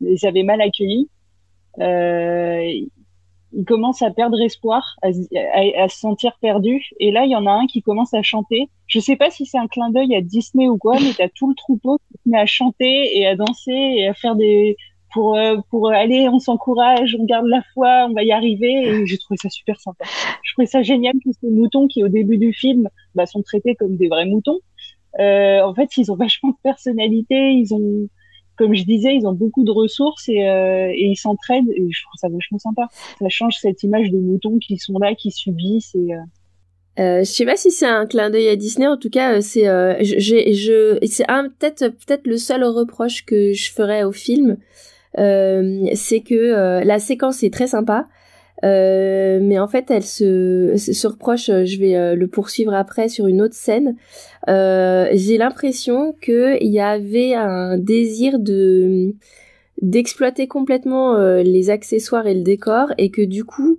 les 0.00 0.24
avait 0.24 0.44
mal 0.44 0.60
accueillis. 0.60 1.08
Il 3.52 3.64
commence 3.64 4.02
à 4.02 4.10
perdre 4.10 4.40
espoir, 4.40 4.96
à, 5.02 5.12
se 5.12 5.98
sentir 5.98 6.32
perdu. 6.40 6.84
Et 6.98 7.10
là, 7.10 7.24
il 7.24 7.30
y 7.30 7.36
en 7.36 7.46
a 7.46 7.50
un 7.50 7.66
qui 7.66 7.82
commence 7.82 8.14
à 8.14 8.22
chanter. 8.22 8.68
Je 8.86 9.00
sais 9.00 9.16
pas 9.16 9.30
si 9.30 9.46
c'est 9.46 9.58
un 9.58 9.66
clin 9.66 9.90
d'œil 9.90 10.14
à 10.14 10.20
Disney 10.20 10.68
ou 10.68 10.78
quoi, 10.78 10.94
mais 11.00 11.12
t'as 11.16 11.28
tout 11.28 11.48
le 11.48 11.54
troupeau 11.54 11.98
qui 12.08 12.18
se 12.22 12.28
met 12.28 12.38
à 12.38 12.46
chanter 12.46 13.18
et 13.18 13.26
à 13.26 13.36
danser 13.36 13.72
et 13.72 14.08
à 14.08 14.14
faire 14.14 14.36
des 14.36 14.76
pour 15.12 15.36
euh, 15.36 15.56
pour 15.70 15.90
aller, 15.90 16.28
on 16.28 16.38
s'encourage, 16.38 17.16
on 17.18 17.24
garde 17.24 17.46
la 17.46 17.62
foi, 17.74 18.06
on 18.08 18.12
va 18.12 18.22
y 18.22 18.30
arriver. 18.30 18.72
Et 18.86 19.06
j'ai 19.06 19.18
trouvé 19.18 19.36
ça 19.42 19.48
super 19.48 19.80
sympa. 19.80 20.04
Je 20.42 20.52
trouvais 20.52 20.66
ça 20.66 20.82
génial 20.82 21.14
que 21.14 21.30
ces 21.40 21.50
moutons 21.50 21.88
qui 21.88 22.04
au 22.04 22.08
début 22.08 22.38
du 22.38 22.52
film 22.52 22.88
bah, 23.14 23.26
sont 23.26 23.42
traités 23.42 23.74
comme 23.74 23.96
des 23.96 24.08
vrais 24.08 24.26
moutons. 24.26 24.60
Euh, 25.18 25.60
en 25.62 25.74
fait, 25.74 25.96
ils 25.96 26.12
ont 26.12 26.16
vachement 26.16 26.50
de 26.50 26.56
personnalité, 26.62 27.50
ils 27.52 27.74
ont 27.74 28.08
comme 28.60 28.74
je 28.74 28.84
disais, 28.84 29.16
ils 29.16 29.26
ont 29.26 29.32
beaucoup 29.32 29.64
de 29.64 29.70
ressources 29.70 30.28
et, 30.28 30.46
euh, 30.46 30.92
et 30.92 31.06
ils 31.06 31.16
s'entraident 31.16 31.70
et 31.70 31.88
je 31.90 32.02
trouve 32.02 32.18
ça 32.20 32.28
vachement 32.28 32.58
sympa. 32.58 32.88
Ça 33.18 33.28
change 33.30 33.56
cette 33.58 33.82
image 33.82 34.10
de 34.10 34.18
moutons 34.18 34.58
qui 34.58 34.76
sont 34.76 34.98
là, 34.98 35.14
qui 35.14 35.30
subissent 35.30 35.94
et 35.94 36.14
euh... 36.14 36.18
Euh, 36.98 37.20
je 37.20 37.30
sais 37.30 37.46
pas 37.46 37.56
si 37.56 37.70
c'est 37.70 37.86
un 37.86 38.04
clin 38.04 38.28
d'œil 38.28 38.48
à 38.48 38.56
Disney. 38.56 38.86
En 38.86 38.98
tout 38.98 39.08
cas, 39.08 39.36
euh, 39.36 39.40
c'est 39.40 39.62
peut-être 39.62 41.88
peut-être 41.88 42.26
le 42.26 42.36
seul 42.36 42.64
reproche 42.64 43.24
que 43.24 43.54
je 43.54 43.72
ferais 43.72 44.02
au 44.02 44.12
film, 44.12 44.58
c'est 45.16 46.20
que 46.20 46.84
la 46.84 46.98
séquence 46.98 47.42
est 47.42 47.52
très 47.52 47.68
sympa. 47.68 48.04
Euh, 48.64 49.38
mais 49.42 49.58
en 49.58 49.68
fait, 49.68 49.90
elle 49.90 50.04
se, 50.04 50.74
se 50.76 51.06
reproche, 51.06 51.48
euh, 51.48 51.64
je 51.64 51.78
vais 51.78 51.96
euh, 51.96 52.14
le 52.14 52.26
poursuivre 52.26 52.74
après 52.74 53.08
sur 53.08 53.26
une 53.26 53.40
autre 53.40 53.54
scène. 53.54 53.96
Euh, 54.48 55.08
J'ai 55.12 55.38
l'impression 55.38 56.14
qu'il 56.22 56.58
y 56.60 56.80
avait 56.80 57.34
un 57.34 57.78
désir 57.78 58.38
de 58.38 59.14
d'exploiter 59.82 60.46
complètement 60.46 61.16
les 61.38 61.70
accessoires 61.70 62.26
et 62.26 62.34
le 62.34 62.42
décor 62.42 62.92
et 62.98 63.10
que 63.10 63.22
du 63.22 63.44
coup, 63.44 63.78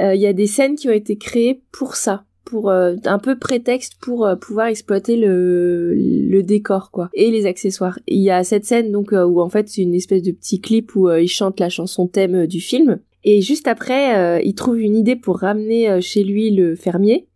il 0.00 0.16
y 0.16 0.26
a 0.26 0.32
des 0.32 0.48
scènes 0.48 0.74
qui 0.74 0.88
ont 0.88 0.92
été 0.92 1.16
créées 1.16 1.62
pour 1.70 1.94
ça 1.94 2.24
pour 2.44 2.72
un 2.72 3.18
peu 3.22 3.38
prétexte 3.38 3.94
pour 4.00 4.28
pouvoir 4.40 4.66
exploiter 4.66 5.16
le, 5.16 5.94
le 5.94 6.42
décor 6.42 6.90
quoi 6.90 7.08
et 7.14 7.30
les 7.30 7.46
accessoires. 7.46 8.00
Il 8.08 8.20
y 8.20 8.32
a 8.32 8.42
cette 8.42 8.64
scène 8.64 8.90
donc 8.90 9.12
où 9.12 9.40
en 9.40 9.48
fait 9.48 9.68
c'est 9.68 9.82
une 9.82 9.94
espèce 9.94 10.22
de 10.22 10.32
petit 10.32 10.60
clip 10.60 10.96
où 10.96 11.08
il 11.08 11.28
chante 11.28 11.60
la 11.60 11.68
chanson 11.68 12.08
thème 12.08 12.48
du 12.48 12.60
film 12.60 12.98
et 13.24 13.40
juste 13.40 13.68
après, 13.68 14.16
euh, 14.16 14.40
il 14.42 14.54
trouve 14.54 14.80
une 14.80 14.96
idée 14.96 15.16
pour 15.16 15.38
ramener 15.38 15.88
euh, 15.88 16.00
chez 16.00 16.24
lui 16.24 16.50
le 16.50 16.74
fermier, 16.74 17.28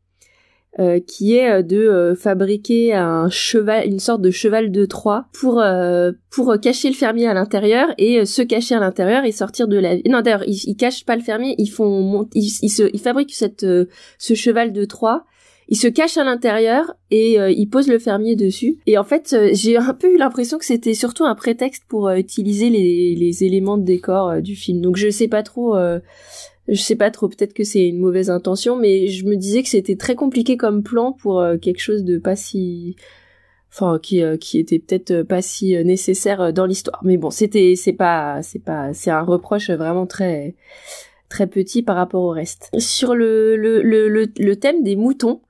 euh, 0.78 1.00
qui 1.00 1.36
est 1.36 1.62
de 1.62 2.14
fabriquer 2.18 2.92
un 2.92 3.30
cheval, 3.30 3.86
une 3.86 3.98
sorte 3.98 4.20
de 4.20 4.30
cheval 4.30 4.70
de 4.72 4.84
Troie 4.84 5.26
pour 5.32 5.62
pour 6.30 6.60
cacher 6.60 6.88
le 6.88 6.94
fermier 6.94 7.26
à 7.26 7.34
l'intérieur 7.34 7.88
et 7.98 8.26
se 8.26 8.42
cacher 8.42 8.74
à 8.74 8.80
l'intérieur 8.80 9.24
et 9.24 9.32
sortir 9.32 9.68
de 9.68 9.78
la. 9.78 9.96
Non 10.08 10.20
d'ailleurs, 10.20 10.44
ils, 10.46 10.60
ils 10.66 10.76
cachent 10.76 11.04
pas 11.04 11.16
le 11.16 11.22
fermier, 11.22 11.54
ils 11.58 11.70
font, 11.70 12.28
ils, 12.34 12.50
ils, 12.62 12.68
se, 12.68 12.90
ils 12.92 13.00
fabriquent 13.00 13.34
cette 13.34 13.64
ce 14.18 14.34
cheval 14.34 14.72
de 14.72 14.84
Troie 14.84 15.24
il 15.68 15.76
se 15.76 15.88
cache 15.88 16.16
à 16.16 16.24
l'intérieur 16.24 16.94
et 17.10 17.40
euh, 17.40 17.50
il 17.50 17.68
pose 17.68 17.88
le 17.88 17.98
fermier 17.98 18.36
dessus. 18.36 18.78
Et 18.86 18.98
en 18.98 19.04
fait, 19.04 19.32
euh, 19.32 19.50
j'ai 19.52 19.76
un 19.76 19.94
peu 19.94 20.12
eu 20.12 20.16
l'impression 20.16 20.58
que 20.58 20.64
c'était 20.64 20.94
surtout 20.94 21.24
un 21.24 21.34
prétexte 21.34 21.84
pour 21.88 22.08
euh, 22.08 22.16
utiliser 22.16 22.70
les, 22.70 23.44
éléments 23.44 23.76
de 23.76 23.84
décor 23.84 24.40
du 24.40 24.54
film. 24.54 24.80
Donc 24.80 24.96
je 24.96 25.10
sais 25.10 25.28
pas 25.28 25.42
trop. 25.42 25.76
je 26.68 26.80
sais 26.80 26.96
pas 26.96 27.10
trop, 27.10 27.28
peut-être 27.28 27.52
que 27.52 27.64
c'est 27.64 27.86
une 27.86 27.98
mauvaise 27.98 28.30
intention, 28.30 28.76
mais 28.76 29.08
je 29.08 29.26
me 29.26 29.36
disais 29.36 29.62
que 29.62 29.68
c'était 29.68 29.96
très 29.96 30.14
compliqué 30.14 30.56
comme 30.56 30.82
plan 30.82 31.12
pour 31.12 31.44
quelque 31.60 31.80
chose 31.80 32.02
de 32.02 32.16
pas 32.16 32.34
si, 32.34 32.96
enfin 33.70 33.98
qui 34.02 34.22
qui 34.40 34.58
était 34.58 34.78
peut-être 34.78 35.22
pas 35.22 35.42
si 35.42 35.76
nécessaire 35.84 36.52
dans 36.54 36.64
l'histoire. 36.64 37.00
Mais 37.04 37.18
bon, 37.18 37.30
c'était 37.30 37.74
c'est 37.76 37.92
pas 37.92 38.40
c'est 38.42 38.62
pas 38.62 38.94
c'est 38.94 39.10
un 39.10 39.22
reproche 39.22 39.68
vraiment 39.70 40.06
très 40.06 40.54
très 41.28 41.46
petit 41.46 41.82
par 41.82 41.96
rapport 41.96 42.22
au 42.22 42.30
reste. 42.30 42.70
Sur 42.78 43.14
le 43.14 43.56
le 43.56 43.82
le, 43.82 44.08
le 44.08 44.56
thème 44.56 44.82
des 44.82 44.96
moutons, 44.96 45.42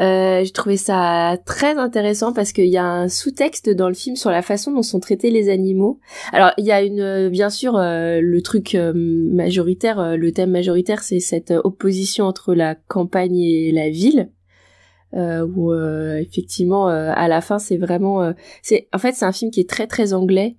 Euh, 0.00 0.42
j'ai 0.42 0.52
trouvé 0.52 0.76
ça 0.78 1.36
très 1.44 1.76
intéressant 1.76 2.32
parce 2.32 2.52
qu'il 2.52 2.68
y 2.68 2.78
a 2.78 2.84
un 2.84 3.08
sous-texte 3.08 3.68
dans 3.68 3.88
le 3.88 3.94
film 3.94 4.16
sur 4.16 4.30
la 4.30 4.40
façon 4.40 4.72
dont 4.72 4.82
sont 4.82 5.00
traités 5.00 5.30
les 5.30 5.50
animaux. 5.50 6.00
Alors 6.32 6.52
il 6.56 6.64
y 6.64 6.72
a 6.72 6.82
une, 6.82 7.28
bien 7.28 7.50
sûr, 7.50 7.76
euh, 7.76 8.20
le 8.22 8.42
truc 8.42 8.74
euh, 8.74 8.92
majoritaire, 8.94 10.00
euh, 10.00 10.16
le 10.16 10.32
thème 10.32 10.50
majoritaire, 10.50 11.02
c'est 11.02 11.20
cette 11.20 11.52
opposition 11.64 12.24
entre 12.24 12.54
la 12.54 12.74
campagne 12.74 13.38
et 13.38 13.70
la 13.72 13.90
ville. 13.90 14.30
où 15.14 15.74
effectivement, 15.74 16.86
à 16.86 17.28
la 17.28 17.42
fin, 17.42 17.58
c'est 17.58 17.76
vraiment, 17.76 18.32
c'est, 18.62 18.88
en 18.94 18.98
fait, 18.98 19.12
c'est 19.12 19.26
un 19.26 19.32
film 19.32 19.50
qui 19.50 19.60
est 19.60 19.68
très 19.68 19.86
très 19.86 20.14
anglais 20.14 20.56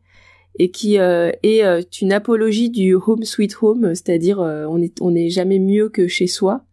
et 0.59 0.69
qui 0.69 0.97
est 0.97 2.01
une 2.01 2.13
apologie 2.13 2.69
du 2.69 2.93
home 2.93 3.23
sweet 3.23 3.55
home, 3.63 3.95
c'est-à-dire 3.95 4.37
on 4.39 4.79
est 4.79 5.01
on 5.01 5.09
n'est 5.09 5.29
jamais 5.29 5.57
mieux 5.57 5.89
que 5.89 6.07
chez 6.07 6.27
soi. 6.27 6.65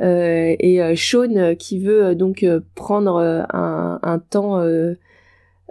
Euh, 0.00 0.56
et 0.58 0.82
euh, 0.82 0.96
Sean 0.96 1.36
euh, 1.36 1.54
qui 1.54 1.78
veut 1.78 2.16
donc 2.16 2.44
prendre 2.74 3.18
un, 3.52 4.00
un 4.02 4.18
temps 4.18 4.60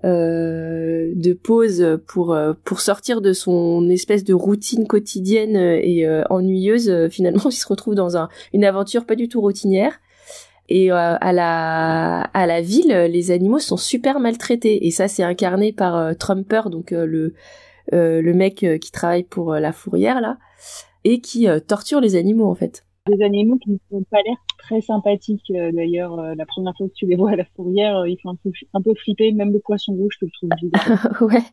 de 0.03 1.33
pause 1.33 1.99
pour 2.07 2.37
pour 2.63 2.81
sortir 2.81 3.21
de 3.21 3.33
son 3.33 3.89
espèce 3.89 4.23
de 4.23 4.33
routine 4.33 4.87
quotidienne 4.87 5.55
et 5.55 6.07
ennuyeuse. 6.29 7.09
finalement, 7.09 7.43
il 7.49 7.53
se 7.53 7.67
retrouve 7.67 7.95
dans 7.95 8.17
un, 8.17 8.29
une 8.53 8.65
aventure 8.65 9.05
pas 9.05 9.15
du 9.15 9.27
tout 9.27 9.41
routinière. 9.41 9.99
Et 10.69 10.91
à 10.91 11.33
la 11.33 12.21
à 12.21 12.47
la 12.47 12.61
ville, 12.61 12.93
les 13.11 13.31
animaux 13.31 13.59
sont 13.59 13.77
super 13.77 14.19
maltraités. 14.19 14.87
Et 14.87 14.91
ça, 14.91 15.07
c'est 15.07 15.23
incarné 15.23 15.73
par 15.73 16.17
Trumper, 16.17 16.69
donc 16.69 16.91
le 16.91 17.33
le 17.91 18.31
mec 18.33 18.65
qui 18.79 18.91
travaille 18.91 19.23
pour 19.23 19.53
la 19.55 19.73
fourrière 19.73 20.21
là, 20.21 20.37
et 21.03 21.19
qui 21.19 21.47
torture 21.67 21.99
les 21.99 22.15
animaux 22.15 22.49
en 22.49 22.55
fait 22.55 22.83
des 23.05 23.23
animaux 23.23 23.57
qui 23.57 23.71
ne 23.71 23.77
font 23.89 24.03
pas 24.09 24.21
l'air 24.25 24.37
très 24.57 24.81
sympathiques. 24.81 25.51
Euh, 25.51 25.71
d'ailleurs, 25.71 26.19
euh, 26.19 26.35
la 26.35 26.45
première 26.45 26.73
fois 26.77 26.87
que 26.87 26.93
tu 26.93 27.05
les 27.05 27.15
vois 27.15 27.31
à 27.31 27.35
la 27.35 27.45
fourrière, 27.55 27.97
euh, 27.97 28.09
ils 28.09 28.17
font 28.21 28.29
un 28.29 28.35
peu, 28.35 28.51
un 28.73 28.95
flipper. 28.95 29.31
Même 29.33 29.51
le 29.51 29.59
poisson 29.59 29.93
rouge, 29.93 30.17
je 30.19 30.25
le 30.25 30.31
trouve 30.31 30.49
bizarre. 30.61 31.17
ouais. 31.21 31.43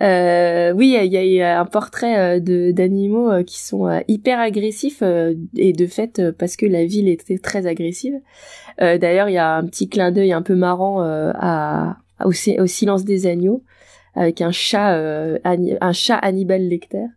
Euh, 0.00 0.72
oui, 0.72 0.96
il 0.98 1.12
y, 1.12 1.42
a 1.42 1.60
un 1.60 1.66
portrait 1.66 2.40
d'animaux 2.40 3.44
qui 3.44 3.60
sont 3.60 4.02
hyper 4.08 4.40
agressifs 4.40 5.02
et 5.02 5.72
de 5.74 5.86
fait 5.86 6.22
parce 6.38 6.56
que 6.56 6.64
la 6.64 6.86
ville 6.86 7.06
était 7.08 7.36
très 7.36 7.66
agressive. 7.66 8.14
D'ailleurs, 8.78 9.28
il 9.28 9.34
y 9.34 9.38
a 9.38 9.56
un 9.56 9.66
petit 9.66 9.90
clin 9.90 10.10
d'œil 10.10 10.32
un 10.32 10.40
peu 10.40 10.54
marrant 10.54 11.02
au, 12.24 12.28
au, 12.28 12.66
silence 12.66 13.04
des 13.04 13.26
agneaux 13.26 13.62
avec 14.14 14.40
un 14.40 14.52
chat, 14.52 14.96
un 15.44 15.92
chat 15.92 16.16
Hannibal 16.16 16.66
Lecter. 16.66 17.08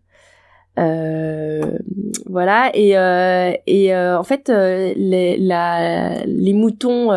Euh, 0.77 1.77
voilà 2.25 2.69
et 2.73 2.97
euh, 2.97 3.53
et 3.65 3.95
euh, 3.95 4.19
en 4.19 4.23
fait 4.23 4.49
les 4.49 5.37
la, 5.37 6.25
les 6.25 6.53
moutons 6.53 7.11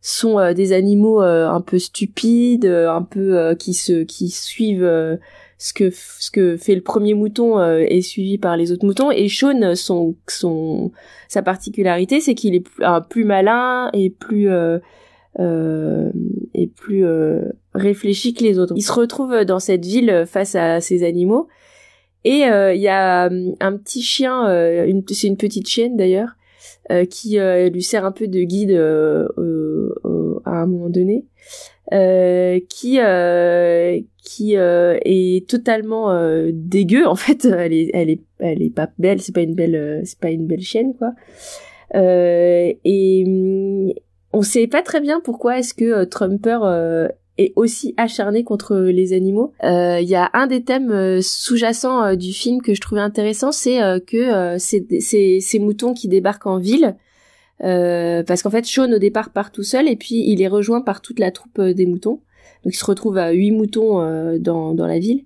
sont 0.00 0.52
des 0.52 0.72
animaux 0.72 1.20
un 1.20 1.60
peu 1.60 1.78
stupides, 1.78 2.66
un 2.66 3.02
peu 3.02 3.54
qui 3.58 3.74
se 3.74 4.04
qui 4.04 4.28
suivent 4.28 5.18
ce 5.58 5.72
que 5.72 5.90
ce 5.90 6.30
que 6.30 6.56
fait 6.56 6.74
le 6.74 6.82
premier 6.82 7.14
mouton 7.14 7.60
est 7.60 8.02
suivi 8.02 8.38
par 8.38 8.56
les 8.56 8.70
autres 8.70 8.84
moutons 8.84 9.10
et 9.10 9.28
Sean 9.28 9.74
son 9.74 10.14
son 10.28 10.92
sa 11.28 11.42
particularité 11.42 12.20
c'est 12.20 12.34
qu'il 12.34 12.54
est 12.54 12.60
plus, 12.60 12.84
plus 13.08 13.24
malin 13.24 13.90
et 13.94 14.10
plus 14.10 14.48
euh, 14.48 14.78
et 16.54 16.68
plus 16.68 17.04
réfléchi 17.74 18.32
que 18.32 18.44
les 18.44 18.58
autres. 18.58 18.74
Il 18.76 18.82
se 18.82 18.92
retrouve 18.92 19.44
dans 19.44 19.58
cette 19.58 19.84
ville 19.84 20.24
face 20.26 20.54
à 20.54 20.80
ces 20.80 21.02
animaux 21.02 21.48
et 22.26 22.44
euh, 22.48 22.74
il 22.74 22.80
y 22.80 22.88
a 22.88 23.26
euh, 23.26 23.52
un 23.60 23.76
petit 23.76 24.02
chien, 24.02 24.48
euh, 24.48 24.92
c'est 25.12 25.28
une 25.28 25.36
petite 25.36 25.68
chienne 25.68 25.96
d'ailleurs, 25.96 26.30
qui 27.08 27.38
lui 27.38 27.82
sert 27.82 28.04
un 28.04 28.10
peu 28.10 28.26
de 28.26 28.42
guide 28.42 28.72
à 28.72 30.50
un 30.50 30.66
moment 30.66 30.88
donné. 30.88 31.24
qui 32.68 32.98
qui 34.24 34.54
est 34.54 35.48
totalement 35.48 36.48
dégueu 36.52 37.06
en 37.06 37.14
fait 37.14 37.44
elle 37.58 37.72
est 37.72 37.90
elle 37.94 38.10
est 38.10 38.20
elle 38.38 38.62
est 38.62 38.74
pas 38.74 38.88
belle 38.98 39.20
c'est 39.20 39.34
pas 39.34 39.42
une 39.42 39.54
belle 39.54 40.02
c'est 40.04 40.18
pas 40.18 40.30
une 40.30 40.46
belle 40.46 40.62
chienne 40.62 40.94
quoi 40.94 41.12
et 41.94 43.24
mm, 43.26 43.92
on 44.32 44.42
sait 44.42 44.68
pas 44.68 44.82
très 44.82 45.00
bien 45.00 45.20
pourquoi 45.20 45.58
est-ce 45.58 45.74
que 45.74 46.04
Trumper 46.04 46.58
est 47.38 47.52
aussi 47.56 47.94
acharné 47.96 48.44
contre 48.44 48.76
les 48.76 49.12
animaux. 49.12 49.52
Euh, 49.64 50.00
il 50.00 50.08
y 50.08 50.14
a 50.14 50.30
un 50.32 50.46
des 50.46 50.62
thèmes 50.62 50.90
euh, 50.90 51.20
sous-jacents 51.20 52.02
euh, 52.02 52.14
du 52.16 52.32
film 52.32 52.62
que 52.62 52.74
je 52.74 52.80
trouvais 52.80 53.00
intéressant, 53.00 53.52
c'est 53.52 53.78
que 54.06 54.56
c'est 54.58 55.38
ces 55.40 55.58
moutons 55.58 55.94
qui 55.94 56.08
débarquent 56.08 56.46
en 56.46 56.58
ville. 56.58 56.96
parce 57.58 58.42
qu'en 58.42 58.50
fait, 58.50 58.64
Sean 58.64 58.92
au 58.92 58.98
départ 58.98 59.30
part 59.30 59.52
tout 59.52 59.62
seul 59.62 59.88
et 59.88 59.96
puis 59.96 60.30
il 60.30 60.42
est 60.42 60.48
rejoint 60.48 60.80
par 60.80 61.00
toute 61.00 61.18
la 61.18 61.30
troupe 61.30 61.60
des 61.60 61.86
moutons. 61.86 62.20
Donc 62.64 62.74
il 62.74 62.78
se 62.78 62.84
retrouve 62.84 63.18
à 63.18 63.30
huit 63.30 63.52
moutons 63.52 64.38
dans, 64.38 64.74
dans 64.74 64.86
la 64.86 64.98
ville. 64.98 65.24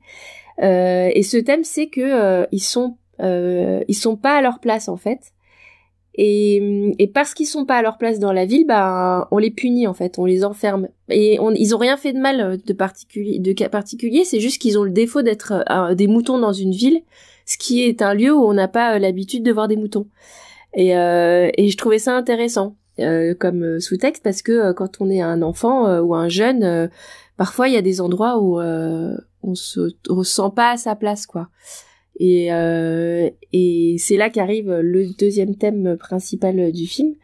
et 0.61 1.23
ce 1.23 1.37
thème, 1.39 1.65
c'est 1.65 1.89
que 1.89 2.47
ils 2.53 2.63
sont 2.63 2.97
ils 3.21 3.95
sont 3.95 4.17
pas 4.17 4.37
à 4.37 4.43
leur 4.43 4.61
place 4.61 4.89
en 4.89 4.97
fait. 4.97 5.33
Et, 6.23 6.93
et 6.99 7.07
parce 7.07 7.33
qu'ils 7.33 7.47
sont 7.47 7.65
pas 7.65 7.77
à 7.77 7.83
leur 7.83 7.97
place 7.97 8.19
dans 8.19 8.35
la 8.35 8.45
ville, 8.45 8.67
bah 8.67 9.27
on 9.31 9.39
les 9.39 9.51
punit 9.51 9.87
en 9.87 9.95
fait, 9.95 10.19
on 10.19 10.27
les 10.27 10.45
enferme. 10.45 10.89
Et 11.09 11.39
on, 11.41 11.51
ils 11.53 11.75
ont 11.75 11.79
rien 11.79 11.97
fait 11.97 12.13
de 12.13 12.19
mal 12.19 12.41
euh, 12.43 12.57
de 12.63 12.73
particulier, 12.75 13.39
de 13.39 13.53
cas 13.55 13.71
particulier, 13.71 14.25
c'est 14.25 14.39
juste 14.39 14.61
qu'ils 14.61 14.79
ont 14.79 14.83
le 14.83 14.91
défaut 14.91 15.23
d'être 15.23 15.65
euh, 15.71 15.95
des 15.95 16.09
moutons 16.09 16.39
dans 16.39 16.53
une 16.53 16.73
ville, 16.73 17.01
ce 17.47 17.57
qui 17.57 17.85
est 17.85 18.03
un 18.03 18.13
lieu 18.13 18.35
où 18.35 18.45
on 18.45 18.53
n'a 18.53 18.69
pas 18.69 18.97
euh, 18.97 18.99
l'habitude 18.99 19.43
de 19.43 19.51
voir 19.51 19.67
des 19.67 19.77
moutons. 19.77 20.09
Et, 20.75 20.95
euh, 20.95 21.49
et 21.57 21.71
je 21.71 21.77
trouvais 21.79 21.99
ça 21.99 22.15
intéressant 22.15 22.77
comme 23.39 23.81
sous-texte 23.81 24.23
parce 24.23 24.43
que 24.43 24.73
quand 24.73 25.01
on 25.01 25.09
est 25.09 25.23
un 25.23 25.41
enfant 25.41 26.01
ou 26.01 26.15
un 26.15 26.29
jeune, 26.29 26.91
parfois 27.39 27.67
il 27.67 27.73
y 27.73 27.79
a 27.79 27.83
des 27.83 28.03
endroits 28.03 28.39
où 28.39 28.61
on 28.61 29.55
se 29.55 29.95
ressent 30.07 30.51
pas 30.51 30.73
à 30.73 30.77
sa 30.77 30.97
place 30.97 31.25
quoi. 31.25 31.49
Et, 32.23 32.53
euh, 32.53 33.31
et 33.53 33.97
c'est 33.99 34.19
là 34.19 34.31
qu'arrive 34.31 34.71
le 34.71 35.07
deuxième 35.19 35.57
thème 35.57 35.97
principal 35.97 36.71
du 36.71 36.87
film. 36.87 37.15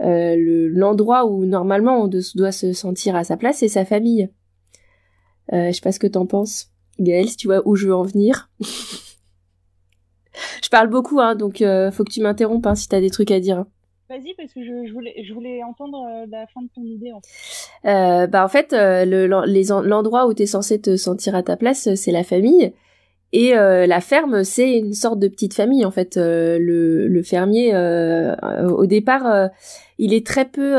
Euh, 0.00 0.70
l'endroit 0.72 1.26
où 1.26 1.44
normalement 1.44 2.02
on 2.02 2.08
doit 2.08 2.52
se 2.52 2.72
sentir 2.72 3.14
à 3.16 3.24
sa 3.24 3.36
place, 3.36 3.58
c'est 3.58 3.68
sa 3.68 3.84
famille. 3.84 4.30
Euh, 5.52 5.66
je 5.68 5.72
sais 5.72 5.82
pas 5.82 5.92
ce 5.92 5.98
que 5.98 6.06
t'en 6.06 6.24
penses, 6.26 6.70
Gaëlle, 6.98 7.28
si 7.28 7.36
tu 7.36 7.48
vois 7.48 7.60
où 7.66 7.76
je 7.76 7.86
veux 7.88 7.94
en 7.94 8.02
venir. 8.02 8.48
je 10.62 10.68
parle 10.70 10.88
beaucoup, 10.88 11.20
hein, 11.20 11.34
donc 11.34 11.60
euh, 11.60 11.90
faut 11.90 12.04
que 12.04 12.12
tu 12.12 12.22
m'interrompes 12.22 12.66
hein, 12.66 12.74
si 12.74 12.88
t'as 12.88 13.00
des 13.00 13.10
trucs 13.10 13.30
à 13.30 13.40
dire. 13.40 13.66
Vas-y, 14.08 14.32
parce 14.34 14.54
que 14.54 14.64
je, 14.64 14.86
je, 14.86 14.92
voulais, 14.92 15.22
je 15.22 15.34
voulais 15.34 15.62
entendre 15.62 16.02
la 16.28 16.46
fin 16.48 16.62
de 16.62 16.68
ton 16.74 16.82
idée. 16.82 17.12
En 17.12 17.20
fait. 17.20 18.26
Bah 18.26 18.44
en 18.44 18.48
fait, 18.48 18.72
l'endroit 18.72 20.26
où 20.26 20.34
t'es 20.34 20.46
censé 20.46 20.80
te 20.80 20.96
sentir 20.96 21.34
à 21.36 21.42
ta 21.42 21.56
place, 21.56 21.94
c'est 21.94 22.10
la 22.10 22.24
famille. 22.24 22.72
Et 23.32 23.56
euh, 23.56 23.86
la 23.86 24.00
ferme, 24.00 24.42
c'est 24.42 24.78
une 24.78 24.92
sorte 24.92 25.20
de 25.20 25.28
petite 25.28 25.54
famille 25.54 25.84
en 25.84 25.92
fait. 25.92 26.16
Euh, 26.16 26.58
le, 26.58 27.06
le, 27.06 27.22
fermier, 27.22 27.70
euh, 27.74 28.34
au 28.68 28.86
départ, 28.86 29.50
il 29.98 30.12
est 30.12 30.26
très 30.26 30.46
peu 30.46 30.76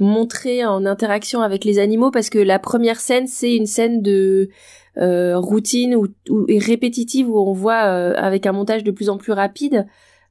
montré 0.00 0.64
en 0.64 0.84
interaction 0.84 1.42
avec 1.42 1.64
les 1.64 1.78
animaux 1.78 2.10
parce 2.10 2.30
que 2.30 2.38
la 2.38 2.58
première 2.58 3.00
scène, 3.00 3.26
c'est 3.28 3.54
une 3.54 3.66
scène 3.66 4.02
de 4.02 4.48
routine 4.96 5.94
ou, 5.94 6.08
ou 6.30 6.46
répétitive 6.48 7.30
où 7.30 7.38
on 7.38 7.52
voit 7.52 7.74
avec 7.74 8.46
un 8.46 8.52
montage 8.52 8.82
de 8.82 8.90
plus 8.90 9.08
en 9.08 9.16
plus 9.16 9.32
rapide 9.32 9.86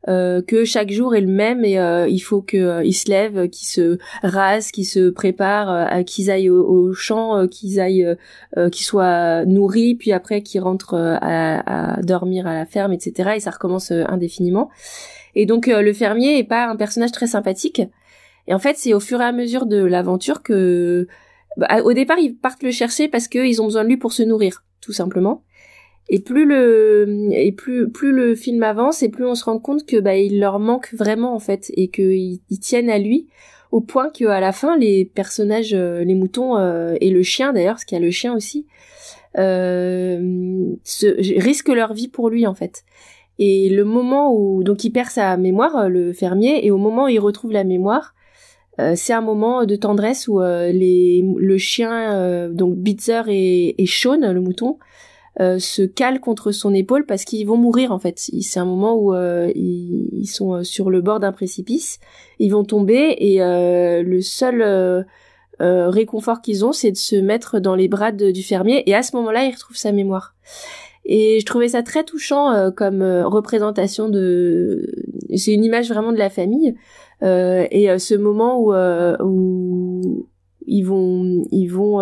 euh, 0.07 0.41
que 0.41 0.65
chaque 0.65 0.91
jour 0.91 1.15
est 1.15 1.21
le 1.21 1.31
même 1.31 1.65
et 1.65 1.79
euh, 1.79 2.07
il 2.07 2.19
faut 2.19 2.41
que 2.41 2.57
euh, 2.57 2.91
se 2.91 3.09
lèvent, 3.09 3.49
qu'ils 3.49 3.67
se 3.67 3.97
rasent, 4.21 4.71
qu'ils 4.71 4.85
se 4.85 5.09
préparent, 5.09 6.03
qu'ils 6.05 6.29
aillent 6.29 6.49
au, 6.49 6.93
champ, 6.93 7.47
qu'ils 7.47 7.79
aillent, 7.79 8.15
qu'ils 8.71 8.85
soient 8.85 9.45
nourris, 9.45 9.95
puis 9.95 10.11
après 10.11 10.41
qu'ils 10.41 10.61
rentrent 10.61 10.95
à, 10.95 11.95
à, 11.95 12.01
dormir 12.01 12.47
à 12.47 12.53
la 12.53 12.65
ferme, 12.65 12.93
etc. 12.93 13.31
Et 13.35 13.39
ça 13.39 13.51
recommence 13.51 13.91
indéfiniment. 13.91 14.69
Et 15.35 15.45
donc 15.45 15.67
le 15.67 15.93
fermier 15.93 16.37
est 16.37 16.43
pas 16.43 16.67
un 16.67 16.75
personnage 16.75 17.11
très 17.11 17.27
sympathique. 17.27 17.81
Et 18.47 18.53
en 18.53 18.59
fait, 18.59 18.77
c'est 18.77 18.93
au 18.93 18.99
fur 18.99 19.21
et 19.21 19.25
à 19.25 19.31
mesure 19.31 19.65
de 19.65 19.83
l'aventure 19.83 20.43
que, 20.43 21.07
bah, 21.57 21.81
au 21.83 21.93
départ, 21.93 22.19
ils 22.19 22.35
partent 22.35 22.63
le 22.63 22.71
chercher 22.71 23.07
parce 23.07 23.27
qu'ils 23.27 23.61
ont 23.61 23.65
besoin 23.65 23.83
de 23.83 23.89
lui 23.89 23.97
pour 23.97 24.13
se 24.13 24.23
nourrir, 24.23 24.63
tout 24.81 24.93
simplement. 24.93 25.43
Et 26.07 26.19
plus 26.19 26.45
le 26.45 27.29
et 27.31 27.51
plus 27.51 27.89
plus 27.89 28.11
le 28.11 28.35
film 28.35 28.61
avance 28.61 29.01
et 29.01 29.09
plus 29.09 29.25
on 29.25 29.33
se 29.33 29.43
rend 29.45 29.57
compte 29.57 29.87
que 29.87 29.99
bah 29.99 30.15
il 30.15 30.39
leur 30.39 30.59
manque 30.59 30.93
vraiment 30.93 31.33
en 31.33 31.39
fait 31.39 31.71
et 31.73 31.87
qu'ils 31.87 32.39
ils 32.49 32.59
tiennent 32.59 32.91
à 32.91 32.99
lui 32.99 33.27
au 33.71 33.81
point 33.81 34.11
que 34.11 34.25
à 34.25 34.39
la 34.39 34.51
fin 34.51 34.77
les 34.77 35.03
personnages 35.05 35.73
euh, 35.73 36.03
les 36.03 36.13
moutons 36.13 36.57
euh, 36.57 36.95
et 37.01 37.09
le 37.09 37.23
chien 37.23 37.53
d'ailleurs 37.53 37.73
parce 37.73 37.85
qu'il 37.85 37.97
y 37.97 38.01
a 38.01 38.05
le 38.05 38.11
chien 38.11 38.35
aussi 38.35 38.67
euh, 39.39 40.75
se, 40.83 41.07
risquent 41.41 41.69
leur 41.69 41.93
vie 41.93 42.07
pour 42.07 42.29
lui 42.29 42.45
en 42.45 42.53
fait. 42.53 42.83
Et 43.39 43.69
le 43.69 43.83
moment 43.83 44.31
où 44.31 44.63
donc 44.63 44.83
il 44.83 44.91
perd 44.91 45.09
sa 45.09 45.35
mémoire 45.37 45.89
le 45.89 46.13
fermier 46.13 46.65
et 46.65 46.71
au 46.71 46.77
moment 46.77 47.05
où 47.05 47.09
il 47.09 47.19
retrouve 47.19 47.51
la 47.51 47.63
mémoire 47.63 48.13
c'est 48.95 49.13
un 49.13 49.21
moment 49.21 49.63
de 49.65 49.77
tendresse 49.77 50.27
où 50.27 50.41
les 50.41 51.25
le 51.37 51.57
chien 51.57 52.49
donc 52.49 52.75
Bitzer 52.75 53.23
et, 53.27 53.81
et 53.81 53.87
Sean 53.87 54.19
le 54.19 54.41
mouton 54.41 54.77
se 55.39 55.81
cale 55.81 56.19
contre 56.19 56.51
son 56.51 56.73
épaule 56.73 57.05
parce 57.05 57.25
qu'ils 57.25 57.45
vont 57.45 57.57
mourir 57.57 57.91
en 57.91 57.99
fait. 57.99 58.17
C'est 58.17 58.59
un 58.59 58.65
moment 58.65 58.95
où 58.95 59.13
ils, 59.13 60.27
sont 60.27 60.63
sur 60.63 60.89
le 60.89 61.01
bord 61.01 61.19
d'un 61.19 61.31
précipice, 61.31 61.99
ils 62.39 62.49
vont 62.49 62.63
tomber 62.63 63.15
et 63.19 63.39
le 63.39 64.21
seul 64.21 65.05
réconfort 65.59 66.41
qu'ils 66.41 66.63
ont, 66.63 66.71
c'est 66.71 66.91
de 66.91 66.97
se 66.97 67.15
mettre 67.17 67.59
dans 67.59 67.75
les 67.75 67.87
bras 67.87 68.11
du 68.11 68.43
fermier 68.43 68.83
et 68.85 68.95
à 68.95 69.03
ce 69.03 69.15
moment-là, 69.17 69.43
ils 69.45 69.53
retrouvent 69.53 69.75
sa 69.75 69.91
mémoire. 69.91 70.35
Et 71.05 71.39
je 71.39 71.45
trouvais 71.45 71.69
ça 71.69 71.83
très 71.83 72.03
touchant 72.03 72.51
euh, 72.51 72.71
comme 72.71 73.01
euh, 73.01 73.27
représentation 73.27 74.09
de. 74.09 74.87
C'est 75.35 75.53
une 75.53 75.63
image 75.63 75.89
vraiment 75.89 76.11
de 76.11 76.17
la 76.17 76.31
famille 76.31 76.75
euh, 77.21 77.67
et 77.69 77.91
euh, 77.91 77.99
ce 77.99 78.15
moment 78.15 78.59
où 78.59 78.73
où 79.23 80.27
ils 80.67 80.83
vont 80.83 81.45
ils 81.51 81.67
vont 81.67 81.99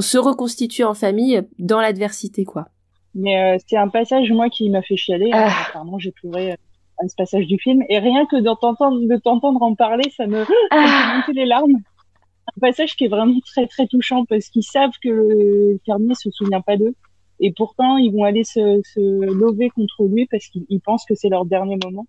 se 0.00 0.18
reconstituer 0.18 0.84
en 0.84 0.94
famille 0.94 1.42
dans 1.58 1.80
l'adversité 1.80 2.44
quoi. 2.44 2.66
Mais 3.14 3.58
c'est 3.66 3.76
un 3.76 3.88
passage 3.88 4.30
moi 4.30 4.48
qui 4.48 4.70
m'a 4.70 4.82
fait 4.82 4.96
chialer. 4.96 5.30
Hein. 5.32 5.46
Ah. 5.48 5.66
Apparemment 5.68 5.98
j'ai 5.98 6.12
trouvé 6.12 6.54
ce 7.06 7.14
passage 7.16 7.46
du 7.46 7.58
film 7.58 7.82
et 7.88 7.98
rien 7.98 8.26
que 8.26 8.36
de 8.36 9.20
t'entendre 9.20 9.62
en 9.62 9.74
parler 9.74 10.10
ça 10.16 10.26
me, 10.26 10.42
ah. 10.70 11.22
ça 11.26 11.32
me 11.32 11.34
les 11.34 11.46
larmes 11.46 11.76
un 12.56 12.60
passage 12.60 12.96
qui 12.96 13.04
est 13.04 13.08
vraiment 13.08 13.38
très 13.44 13.66
très 13.66 13.86
touchant 13.86 14.24
parce 14.24 14.48
qu'ils 14.48 14.64
savent 14.64 14.94
que 15.02 15.08
le 15.08 15.80
fermier 15.84 16.14
se 16.14 16.30
souvient 16.30 16.60
pas 16.60 16.76
d'eux 16.76 16.94
et 17.40 17.52
pourtant, 17.52 17.96
ils 17.96 18.12
vont 18.12 18.24
aller 18.24 18.44
se, 18.44 18.80
se 18.84 19.00
lever 19.00 19.70
contre 19.70 20.04
lui 20.04 20.26
parce 20.26 20.46
qu'ils 20.48 20.80
pensent 20.80 21.04
que 21.06 21.14
c'est 21.14 21.28
leur 21.28 21.44
dernier 21.44 21.78
moment. 21.82 22.06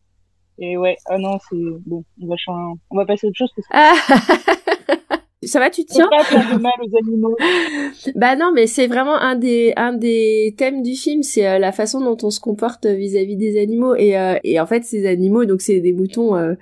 Et 0.57 0.77
ouais, 0.77 0.97
ah 1.05 1.17
non, 1.17 1.37
c'est 1.49 1.57
bon, 1.85 2.03
on 2.21 2.27
va 2.27 2.35
changer, 2.35 2.79
on 2.89 2.97
va 2.97 3.05
passer 3.05 3.27
à 3.27 3.29
autre 3.29 3.37
chose. 3.37 3.51
Parce 3.55 3.67
que... 3.67 3.73
Ah 3.73 5.15
Ça 5.43 5.59
va, 5.59 5.69
tu 5.69 5.85
tiens 5.85 6.09
pas 6.09 6.23
faire 6.23 6.53
de 6.53 6.61
mal 6.61 6.73
aux 6.81 6.97
animaux. 6.97 7.37
bah 8.15 8.35
non, 8.35 8.51
mais 8.53 8.67
c'est 8.67 8.87
vraiment 8.87 9.15
un 9.15 9.35
des 9.35 9.71
un 9.77 9.93
des 9.93 10.53
thèmes 10.57 10.81
du 10.81 10.95
film, 10.95 11.23
c'est 11.23 11.47
euh, 11.47 11.59
la 11.59 11.71
façon 11.71 12.01
dont 12.01 12.17
on 12.23 12.29
se 12.29 12.41
comporte 12.41 12.85
vis-à-vis 12.85 13.37
des 13.37 13.57
animaux 13.57 13.95
et 13.95 14.17
euh, 14.17 14.35
et 14.43 14.59
en 14.59 14.65
fait 14.65 14.83
ces 14.83 15.05
animaux, 15.05 15.45
donc 15.45 15.61
c'est 15.61 15.79
des 15.79 15.93
moutons, 15.93 16.35
euh, 16.35 16.55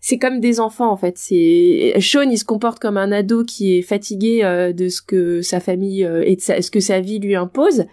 c'est 0.00 0.18
comme 0.18 0.40
des 0.40 0.58
enfants 0.58 0.90
en 0.90 0.96
fait. 0.96 1.16
C'est 1.16 1.94
Sean, 2.00 2.28
il 2.28 2.38
se 2.38 2.44
comporte 2.44 2.80
comme 2.80 2.96
un 2.96 3.12
ado 3.12 3.44
qui 3.44 3.78
est 3.78 3.82
fatigué 3.82 4.42
de 4.74 4.88
ce 4.88 5.00
que 5.00 5.40
sa 5.40 5.60
famille 5.60 6.02
et 6.02 6.34
de 6.34 6.40
ce 6.40 6.70
que 6.72 6.80
sa 6.80 7.00
vie 7.00 7.20
lui 7.20 7.36
impose 7.36 7.84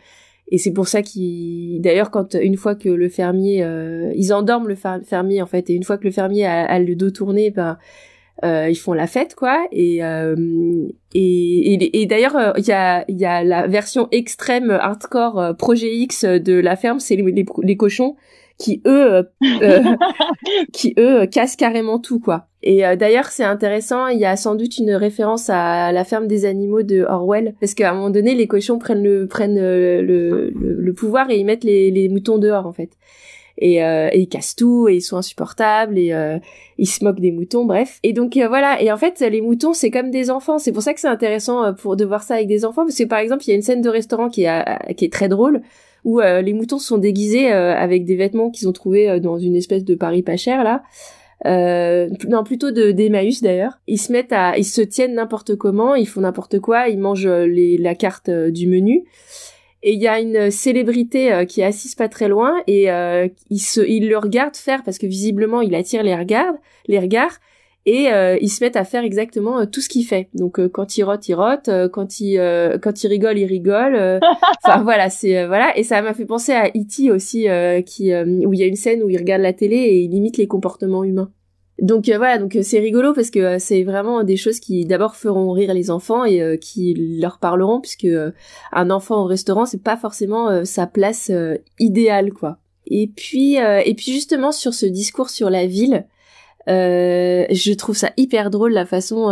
et 0.52 0.58
c'est 0.58 0.74
pour 0.74 0.90
ça 0.90 1.02
qu'ils, 1.02 1.80
d'ailleurs, 1.82 2.12
quand 2.12 2.34
une 2.34 2.58
fois 2.58 2.76
que 2.76 2.90
le 2.90 3.08
fermier, 3.08 3.64
euh, 3.64 4.12
ils 4.16 4.34
endorment 4.34 4.68
le 4.68 4.76
fermier 4.76 5.42
en 5.42 5.46
fait, 5.46 5.70
et 5.70 5.74
une 5.74 5.84
fois 5.84 5.98
que 5.98 6.04
le 6.04 6.12
fermier 6.12 6.46
a, 6.46 6.78
le 6.78 6.94
dos 6.96 7.10
tourné, 7.10 7.52
ben 7.52 7.78
euh, 8.44 8.70
ils 8.70 8.76
font 8.76 8.94
la 8.94 9.08
fête 9.08 9.36
quoi. 9.36 9.65
Et 9.72 10.04
euh, 10.04 10.36
et, 11.13 12.02
et, 12.02 12.06
d'ailleurs, 12.06 12.36
euh, 12.36 12.52
il 12.58 12.65
y 12.65 12.72
a 12.72 13.06
il 13.08 13.20
y 13.20 13.26
a 13.26 13.44
la 13.44 13.67
version 13.67 14.08
extrême 14.12 14.72
hardcore 14.72 15.39
euh, 15.39 15.54
Projet 15.54 15.94
X 15.94 16.26
de 16.26 16.54
la 16.54 16.76
ferme, 16.76 17.00
c'est 17.00 17.15
les, 17.15 17.46
les, 17.63 17.78
cochons 17.78 18.15
qui 18.58 18.82
eux 18.86 19.30
qui 20.74 20.94
eux 20.98 21.26
cassent 21.28 21.56
carrément 21.56 22.00
tout 22.00 22.20
quoi. 22.20 22.48
Et 22.63 22.86
euh, 22.86 22.96
d'ailleurs, 22.96 23.28
c'est 23.28 23.44
intéressant, 23.44 24.08
il 24.08 24.20
y 24.20 24.26
a 24.26 24.36
sans 24.36 24.56
doute 24.56 24.78
une 24.78 24.91
référence 24.91 25.50
à 25.50 25.91
la 25.91 26.04
ferme 26.04 26.28
des 26.28 26.46
animaux 26.46 26.84
de 26.84 27.02
Orwell, 27.02 27.56
parce 27.60 27.74
qu'à 27.74 27.91
un 27.91 27.96
moment 27.96 28.12
donné, 28.12 28.36
les 28.36 28.48
cochons 28.48 28.78
prennent 28.78 29.04
le 29.04 29.28
prennent 29.28 29.58
euh, 29.58 30.02
le, 30.02 30.52
le, 30.52 30.94
pouvoir 30.94 31.32
et 31.32 31.39
ils 31.39 31.46
mettent 31.46 31.63
les, 31.63 31.89
les 31.89 32.08
moutons 32.08 32.38
dehors 32.38 32.67
en 32.67 32.74
fait. 32.74 32.91
Et, 33.62 33.84
euh, 33.84 34.10
ils 34.13 34.28
cassent 34.28 34.56
tout 34.56 34.88
et 34.89 34.95
ils 34.95 35.02
sont 35.02 35.17
insupportables 35.17 35.97
et 35.97 36.13
euh, 36.13 36.38
ils 36.78 36.88
se 36.88 37.04
moquent 37.04 37.19
des 37.19 37.32
moutons 37.32 37.65
bref. 37.65 38.00
Et 38.04 38.13
donc 38.13 38.36
voilà. 38.36 38.82
Et 38.82 38.91
en 38.91 38.97
fait 38.97 39.19
les 39.21 39.41
moutons 39.41 39.74
c'est 39.74 39.91
comme 39.91 40.12
des 40.12 40.30
enfants. 40.30 40.60
C'est 40.60 40.71
pour 40.71 40.84
ça 40.84 40.93
que 40.93 41.00
c'est 41.00 41.08
intéressant 41.08 41.74
pour 41.74 41.95
de 41.95 42.06
voir 42.06 42.24
ça 42.24 42.36
avec 42.36 42.47
des 42.47 42.65
enfants. 42.65 42.84
Parce 42.84 42.97
que 42.97 43.04
par 43.04 43.19
exemple 43.19 43.43
il 43.45 43.50
y 43.50 43.54
a 43.54 43.56
une 43.56 43.62
scène 43.62 43.82
de 43.82 43.89
restaurant 43.89 44.30
qui 44.30 44.43
est 44.43 44.93
qui 44.95 45.06
est 45.06 45.13
très 45.13 45.30
drôle 45.30 45.62
où 46.04 46.19
les 46.19 46.54
moutons 46.54 46.80
sont 46.80 46.97
déguisés 46.97 47.52
avec 47.52 48.06
des 48.06 48.15
vêtements 48.15 48.50
qu'ils 48.50 48.67
ont 48.67 48.74
trouvés 48.74 49.19
dans 49.19 49.38
une 49.38 49.56
espèce 49.56 49.86
de 49.86 49.95
Paris 49.95 50.24
pas 50.24 50.38
cher 50.38 50.63
là. 50.63 50.82
Euh, 51.47 52.10
non 52.28 52.43
plutôt 52.43 52.71
de 52.71 52.91
d'Emmaüs 52.91 53.41
d'ailleurs. 53.41 53.80
Ils 53.88 54.00
se 54.00 54.12
mettent 54.12 54.34
à, 54.34 54.58
ils 54.58 54.65
se 54.65 54.82
tiennent 54.82 55.15
n'importe 55.15 55.56
comment, 55.56 55.95
ils 55.95 56.08
font 56.08 56.21
n'importe 56.21 56.60
quoi, 56.60 56.88
ils 56.88 57.00
mangent 57.00 57.26
euh, 57.26 57.47
les, 57.47 57.78
la 57.78 57.95
carte 57.95 58.30
euh, 58.30 58.52
du 58.52 58.67
menu. 58.67 59.06
Et 59.84 59.94
il 59.94 60.02
y 60.02 60.08
a 60.08 60.20
une 60.20 60.52
célébrité 60.52 61.34
euh, 61.34 61.46
qui 61.46 61.62
est 61.62 61.63
assise 61.63 61.96
pas 61.96 62.08
très 62.08 62.28
loin 62.28 62.62
et 62.67 62.88
il 63.50 63.60
se, 63.60 63.82
il 63.82 64.10
le 64.10 64.17
regarde 64.17 64.56
faire 64.56 64.84
parce 64.84 64.98
que 64.98 65.08
visiblement 65.08 65.62
il 65.62 65.74
attire 65.76 66.04
les 66.04 66.15
regards, 66.15 66.54
les 66.88 67.00
regards. 67.00 67.39
Et 67.88 68.10
ils 68.41 68.50
se 68.50 68.63
mettent 68.63 68.76
à 68.76 68.84
faire 68.84 69.04
exactement 69.04 69.65
tout 69.65 69.82
ce 69.82 69.89
qu'il 69.89 70.06
fait. 70.06 70.30
Donc 70.36 70.67
quand 70.67 71.00
il 71.00 71.04
rote, 71.04 71.28
il 71.28 71.34
rote. 71.34 71.67
quand 71.91 72.20
il 72.20 72.38
quand 72.80 73.04
il 73.04 73.08
rigole, 73.08 73.39
il 73.39 73.46
rigole. 73.46 73.96
Enfin 74.63 74.84
voilà, 74.84 75.10
c'est 75.10 75.48
voilà. 75.48 75.76
Et 75.76 75.82
ça 75.82 76.00
m'a 76.04 76.13
fait 76.13 76.26
penser 76.26 76.52
à 76.52 76.67
E.T. 76.67 77.10
aussi, 77.10 77.48
qui 77.88 78.13
où 78.13 78.54
il 78.54 78.60
y 78.60 78.63
a 78.63 78.67
une 78.67 78.76
scène 78.76 79.02
où 79.02 79.10
il 79.10 79.17
regarde 79.17 79.41
la 79.41 79.54
télé 79.54 79.78
et 79.78 80.02
il 80.02 80.13
imite 80.13 80.38
les 80.38 80.46
comportements 80.46 81.04
humains. 81.04 81.32
Donc 81.82 82.10
euh, 82.10 82.17
voilà, 82.17 82.38
donc 82.38 82.56
euh, 82.56 82.62
c'est 82.62 82.80
rigolo 82.80 83.12
parce 83.12 83.32
que 83.32 83.39
euh, 83.39 83.56
c'est 83.60 83.82
vraiment 83.82 84.24
des 84.24 84.38
choses 84.38 84.60
qui 84.60 84.86
d'abord 84.86 85.15
feront 85.15 85.52
rire 85.52 85.74
les 85.74 85.89
enfants 85.89 86.24
et 86.24 86.60
qui 86.60 86.94
leur 87.20 87.39
parleront 87.39 87.82
puisque 87.82 88.08
un 88.72 88.89
enfant 88.91 89.24
au 89.24 89.26
restaurant 89.26 89.65
c'est 89.65 89.82
pas 89.82 89.98
forcément 89.98 90.63
sa 90.63 90.86
place 90.86 91.32
idéale 91.80 92.32
quoi. 92.32 92.60
Et 92.86 93.08
puis 93.08 93.56
et 93.56 93.94
puis 93.96 94.12
justement 94.12 94.52
sur 94.52 94.74
ce 94.74 94.86
discours 94.86 95.30
sur 95.30 95.50
la 95.50 95.65
ville, 95.65 96.06
je 96.67 97.74
trouve 97.74 97.98
ça 97.98 98.12
hyper 98.15 98.52
drôle 98.52 98.74
la 98.74 98.86
façon 98.86 99.30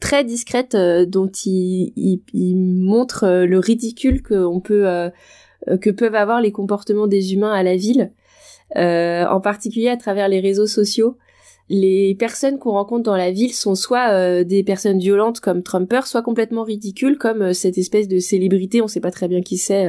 très 0.00 0.24
discrète 0.24 0.76
dont 0.76 1.30
il, 1.44 1.92
il, 2.32 2.56
montre 2.56 3.44
le 3.44 3.58
ridicule 3.58 4.22
que 4.22 4.58
peut 4.60 5.10
que 5.80 5.90
peuvent 5.90 6.14
avoir 6.14 6.40
les 6.40 6.52
comportements 6.52 7.06
des 7.06 7.34
humains 7.34 7.52
à 7.52 7.62
la 7.62 7.76
ville, 7.76 8.12
en 8.74 9.40
particulier 9.42 9.88
à 9.88 9.96
travers 9.96 10.28
les 10.28 10.40
réseaux 10.40 10.66
sociaux 10.66 11.18
les 11.68 12.14
personnes 12.14 12.58
qu'on 12.58 12.72
rencontre 12.72 13.04
dans 13.04 13.16
la 13.16 13.30
ville 13.30 13.52
sont 13.52 13.74
soit 13.74 14.10
euh, 14.12 14.44
des 14.44 14.62
personnes 14.62 14.98
violentes 14.98 15.40
comme 15.40 15.62
Trumper, 15.62 16.06
soit 16.06 16.22
complètement 16.22 16.62
ridicules 16.62 17.16
comme 17.16 17.42
euh, 17.42 17.52
cette 17.52 17.78
espèce 17.78 18.06
de 18.06 18.18
célébrité, 18.18 18.82
on 18.82 18.88
sait 18.88 19.00
pas 19.00 19.10
très 19.10 19.28
bien 19.28 19.40
qui 19.40 19.56
c'est, 19.56 19.86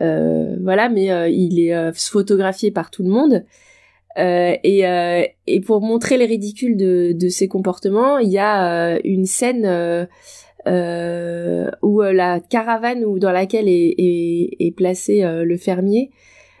euh, 0.00 0.56
voilà, 0.62 0.88
mais 0.88 1.32
il 1.32 1.60
est 1.60 1.92
photographié 1.94 2.70
par 2.70 2.90
tout 2.90 3.02
le 3.02 3.08
monde. 3.10 3.44
Et, 4.18 4.84
et, 5.46 5.60
pour 5.62 5.80
montrer 5.80 6.18
les 6.18 6.26
ridicules 6.26 6.76
de, 6.76 7.12
de 7.14 7.28
ces 7.30 7.48
comportements, 7.48 8.18
il 8.18 8.28
y 8.28 8.38
a 8.38 8.98
une 9.04 9.24
scène 9.24 10.08
où 10.66 12.00
la 12.02 12.40
caravane 12.40 13.04
ou 13.04 13.18
dans 13.18 13.32
laquelle 13.32 13.68
est, 13.68 13.94
est, 13.96 14.56
est 14.60 14.76
placé 14.76 15.22
le 15.22 15.56
fermier 15.56 16.10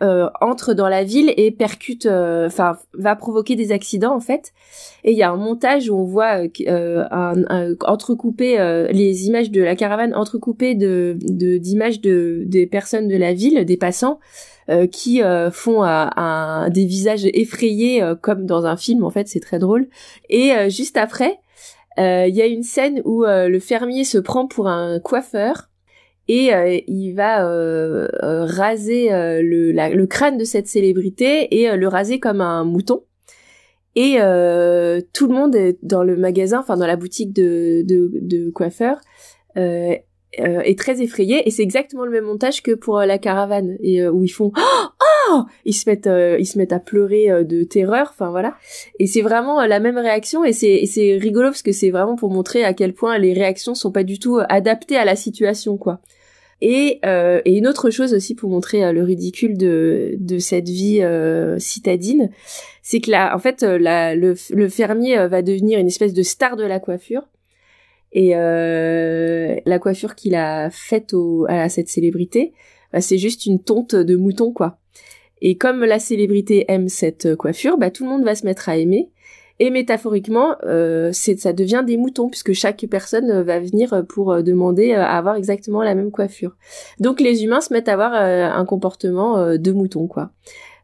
euh, 0.02 0.28
entre 0.40 0.74
dans 0.74 0.88
la 0.88 1.04
ville 1.04 1.32
et 1.36 1.52
percute, 1.52 2.06
euh, 2.06 2.46
enfin 2.46 2.76
va 2.92 3.14
provoquer 3.14 3.54
des 3.54 3.70
accidents 3.70 4.14
en 4.14 4.20
fait. 4.20 4.52
Et 5.04 5.12
il 5.12 5.16
y 5.16 5.22
a 5.22 5.30
un 5.30 5.36
montage 5.36 5.88
où 5.88 5.94
on 5.94 6.04
voit 6.04 6.42
euh, 6.66 7.04
un, 7.12 7.74
entrecoupé 7.86 8.56
les 8.90 9.26
images 9.26 9.52
de 9.52 9.62
la 9.62 9.76
caravane 9.76 10.12
entrecoupées 10.14 10.74
de 10.74 11.16
d'images 11.20 12.00
de, 12.00 12.42
des 12.46 12.66
personnes 12.66 13.06
de 13.06 13.16
la 13.16 13.32
ville, 13.32 13.64
des 13.64 13.76
passants. 13.76 14.18
qui 14.90 15.20
font 15.52 15.82
un, 15.82 16.70
des 16.70 16.86
visages 16.86 17.26
effrayés 17.26 18.02
comme 18.22 18.46
dans 18.46 18.64
un 18.64 18.76
film 18.76 19.04
en 19.04 19.10
fait 19.10 19.28
c'est 19.28 19.40
très 19.40 19.58
drôle 19.58 19.88
et 20.30 20.52
juste 20.70 20.96
après 20.96 21.38
il 21.98 22.34
y 22.34 22.40
a 22.40 22.46
une 22.46 22.62
scène 22.62 23.02
où 23.04 23.24
le 23.24 23.58
fermier 23.58 24.04
se 24.04 24.18
prend 24.18 24.46
pour 24.46 24.68
un 24.68 25.00
coiffeur 25.00 25.68
et 26.28 26.54
euh, 26.54 26.78
il 26.86 27.12
va 27.14 27.46
euh, 27.46 28.08
euh, 28.22 28.44
raser 28.44 29.08
le, 29.10 29.72
le, 29.72 30.06
crâne 30.06 30.38
de 30.38 30.44
cette 30.44 30.68
célébrité 30.68 31.60
et 31.60 31.76
le 31.76 31.88
raser 31.88 32.20
comme 32.20 32.40
un 32.40 32.64
mouton. 32.64 33.04
Et 33.94 34.14
tout 35.12 35.26
le 35.26 35.34
monde 35.34 35.54
est 35.54 35.78
dans 35.82 36.02
le 36.02 36.16
magasin, 36.16 36.60
enfin 36.60 36.76
dans 36.76 36.86
la 36.86 36.96
boutique 36.96 37.32
de, 37.34 37.82
de, 37.86 38.10
de 38.22 38.50
coiffeur, 38.50 38.98
est 40.38 40.78
très 40.78 41.02
effrayé. 41.02 41.46
Et 41.46 41.50
c'est 41.50 41.62
exactement 41.62 42.04
le 42.04 42.10
même 42.10 42.24
montage 42.24 42.62
que 42.62 42.72
pour 42.72 42.98
la 43.00 43.18
caravane, 43.18 43.76
et 43.82 44.06
où 44.08 44.24
ils 44.24 44.30
font 44.30 44.52
oh 44.56 45.42
ils 45.64 45.74
se 45.74 45.88
mettent 45.88 46.08
ils 46.38 46.46
se 46.46 46.58
mettent 46.58 46.72
à 46.72 46.80
pleurer 46.80 47.44
de 47.44 47.64
terreur. 47.64 48.08
Enfin 48.10 48.30
voilà. 48.30 48.54
Et 48.98 49.06
c'est 49.06 49.22
vraiment 49.22 49.64
la 49.66 49.80
même 49.80 49.98
réaction. 49.98 50.44
Et 50.44 50.52
c'est 50.52 50.86
c'est 50.86 51.16
rigolo 51.16 51.48
parce 51.48 51.62
que 51.62 51.72
c'est 51.72 51.90
vraiment 51.90 52.16
pour 52.16 52.30
montrer 52.30 52.64
à 52.64 52.72
quel 52.74 52.94
point 52.94 53.18
les 53.18 53.32
réactions 53.32 53.74
sont 53.74 53.92
pas 53.92 54.04
du 54.04 54.18
tout 54.18 54.38
adaptées 54.48 54.96
à 54.96 55.04
la 55.04 55.16
situation 55.16 55.76
quoi. 55.76 56.00
Et, 56.64 57.00
euh, 57.04 57.42
et 57.44 57.58
une 57.58 57.66
autre 57.66 57.90
chose 57.90 58.14
aussi 58.14 58.36
pour 58.36 58.48
montrer 58.48 58.84
euh, 58.84 58.92
le 58.92 59.02
ridicule 59.02 59.58
de, 59.58 60.14
de 60.20 60.38
cette 60.38 60.68
vie 60.68 61.00
euh, 61.02 61.58
citadine, 61.58 62.30
c'est 62.82 63.00
que 63.00 63.10
là, 63.10 63.34
en 63.34 63.40
fait, 63.40 63.64
euh, 63.64 63.78
la, 63.78 64.14
le, 64.14 64.36
le, 64.50 64.68
fermier 64.68 65.26
va 65.26 65.42
devenir 65.42 65.80
une 65.80 65.88
espèce 65.88 66.14
de 66.14 66.22
star 66.22 66.54
de 66.54 66.62
la 66.62 66.78
coiffure. 66.78 67.22
Et 68.12 68.32
la 68.34 69.78
coiffure 69.78 70.14
qu'il 70.14 70.34
a 70.34 70.70
faite 70.70 71.14
à 71.48 71.68
cette 71.68 71.88
célébrité, 71.88 72.52
bah, 72.92 73.00
c'est 73.00 73.18
juste 73.18 73.46
une 73.46 73.62
tonte 73.62 73.94
de 73.94 74.16
mouton, 74.16 74.52
quoi. 74.52 74.78
Et 75.40 75.56
comme 75.56 75.84
la 75.84 75.98
célébrité 75.98 76.66
aime 76.68 76.88
cette 76.88 77.34
coiffure, 77.36 77.78
bah, 77.78 77.90
tout 77.90 78.04
le 78.04 78.10
monde 78.10 78.24
va 78.24 78.34
se 78.34 78.44
mettre 78.46 78.68
à 78.68 78.76
aimer. 78.76 79.10
Et 79.58 79.70
métaphoriquement, 79.70 80.56
euh, 80.64 81.12
ça 81.12 81.52
devient 81.52 81.82
des 81.86 81.96
moutons 81.96 82.28
puisque 82.28 82.52
chaque 82.52 82.84
personne 82.90 83.42
va 83.42 83.60
venir 83.60 84.04
pour 84.08 84.42
demander 84.42 84.92
à 84.92 85.16
avoir 85.16 85.36
exactement 85.36 85.82
la 85.82 85.94
même 85.94 86.10
coiffure. 86.10 86.56
Donc 87.00 87.20
les 87.20 87.44
humains 87.44 87.60
se 87.60 87.72
mettent 87.72 87.88
à 87.88 87.92
avoir 87.92 88.14
un 88.14 88.64
comportement 88.64 89.56
de 89.56 89.72
mouton 89.72 90.08
quoi. 90.08 90.32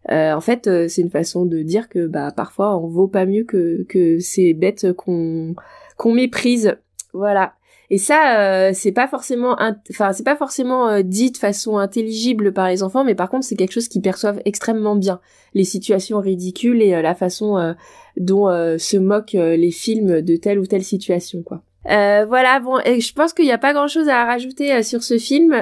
en 0.09 0.41
fait, 0.41 0.69
c'est 0.89 1.03
une 1.03 1.11
façon 1.11 1.45
de 1.45 1.63
dire 1.63 1.89
que 1.89 2.07
bah 2.07 2.31
parfois 2.31 2.77
on 2.77 2.87
vaut 2.87 3.09
pas 3.09 3.27
mieux 3.27 3.45
que 3.45 3.85
que 3.89 4.19
ces 4.21 4.55
bêtes 4.55 4.93
qu'on 4.93 5.55
qu'on 5.97 6.13
méprise. 6.13 6.77
Voilà. 7.13 7.55
Et 7.91 7.99
ça, 7.99 8.39
euh, 8.39 8.71
c'est 8.75 8.93
pas 8.93 9.09
forcément, 9.09 9.57
enfin, 9.91 10.13
c'est 10.13 10.25
pas 10.25 10.37
forcément 10.37 10.89
euh, 10.89 11.03
dit 11.03 11.31
de 11.31 11.39
façon 11.39 11.79
intelligible 11.79 12.53
par 12.53 12.69
les 12.69 12.83
enfants, 12.83 13.03
mais 13.03 13.15
par 13.15 13.31
contre, 13.31 13.47
c'est 13.47 13.57
quelque 13.57 13.73
chose 13.73 13.89
qu'ils 13.89 14.03
perçoivent 14.03 14.43
extrêmement 14.45 14.95
bien. 14.95 15.21
Les 15.55 15.65
situations 15.65 16.21
ridicules 16.21 16.83
et 16.83 16.95
euh, 16.95 17.03
la 17.03 17.15
façon 17.15 17.75
dont 18.19 18.47
se 18.79 18.97
moquent 18.97 19.33
les 19.33 19.71
films 19.71 20.21
de 20.21 20.37
telle 20.37 20.59
ou 20.59 20.67
telle 20.67 20.83
situation, 20.83 21.43
quoi. 21.43 21.63
voilà, 21.85 22.61
bon, 22.61 22.79
et 22.85 23.01
je 23.01 23.15
pense 23.15 23.33
qu'il 23.33 23.47
n'y 23.47 23.53
a 23.53 23.59
pas 23.59 23.73
grand-chose 23.73 24.09
à 24.09 24.25
rajouter 24.25 24.83
sur 24.83 25.03
ce 25.03 25.17
film. 25.19 25.55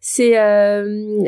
c'est, 0.00 0.34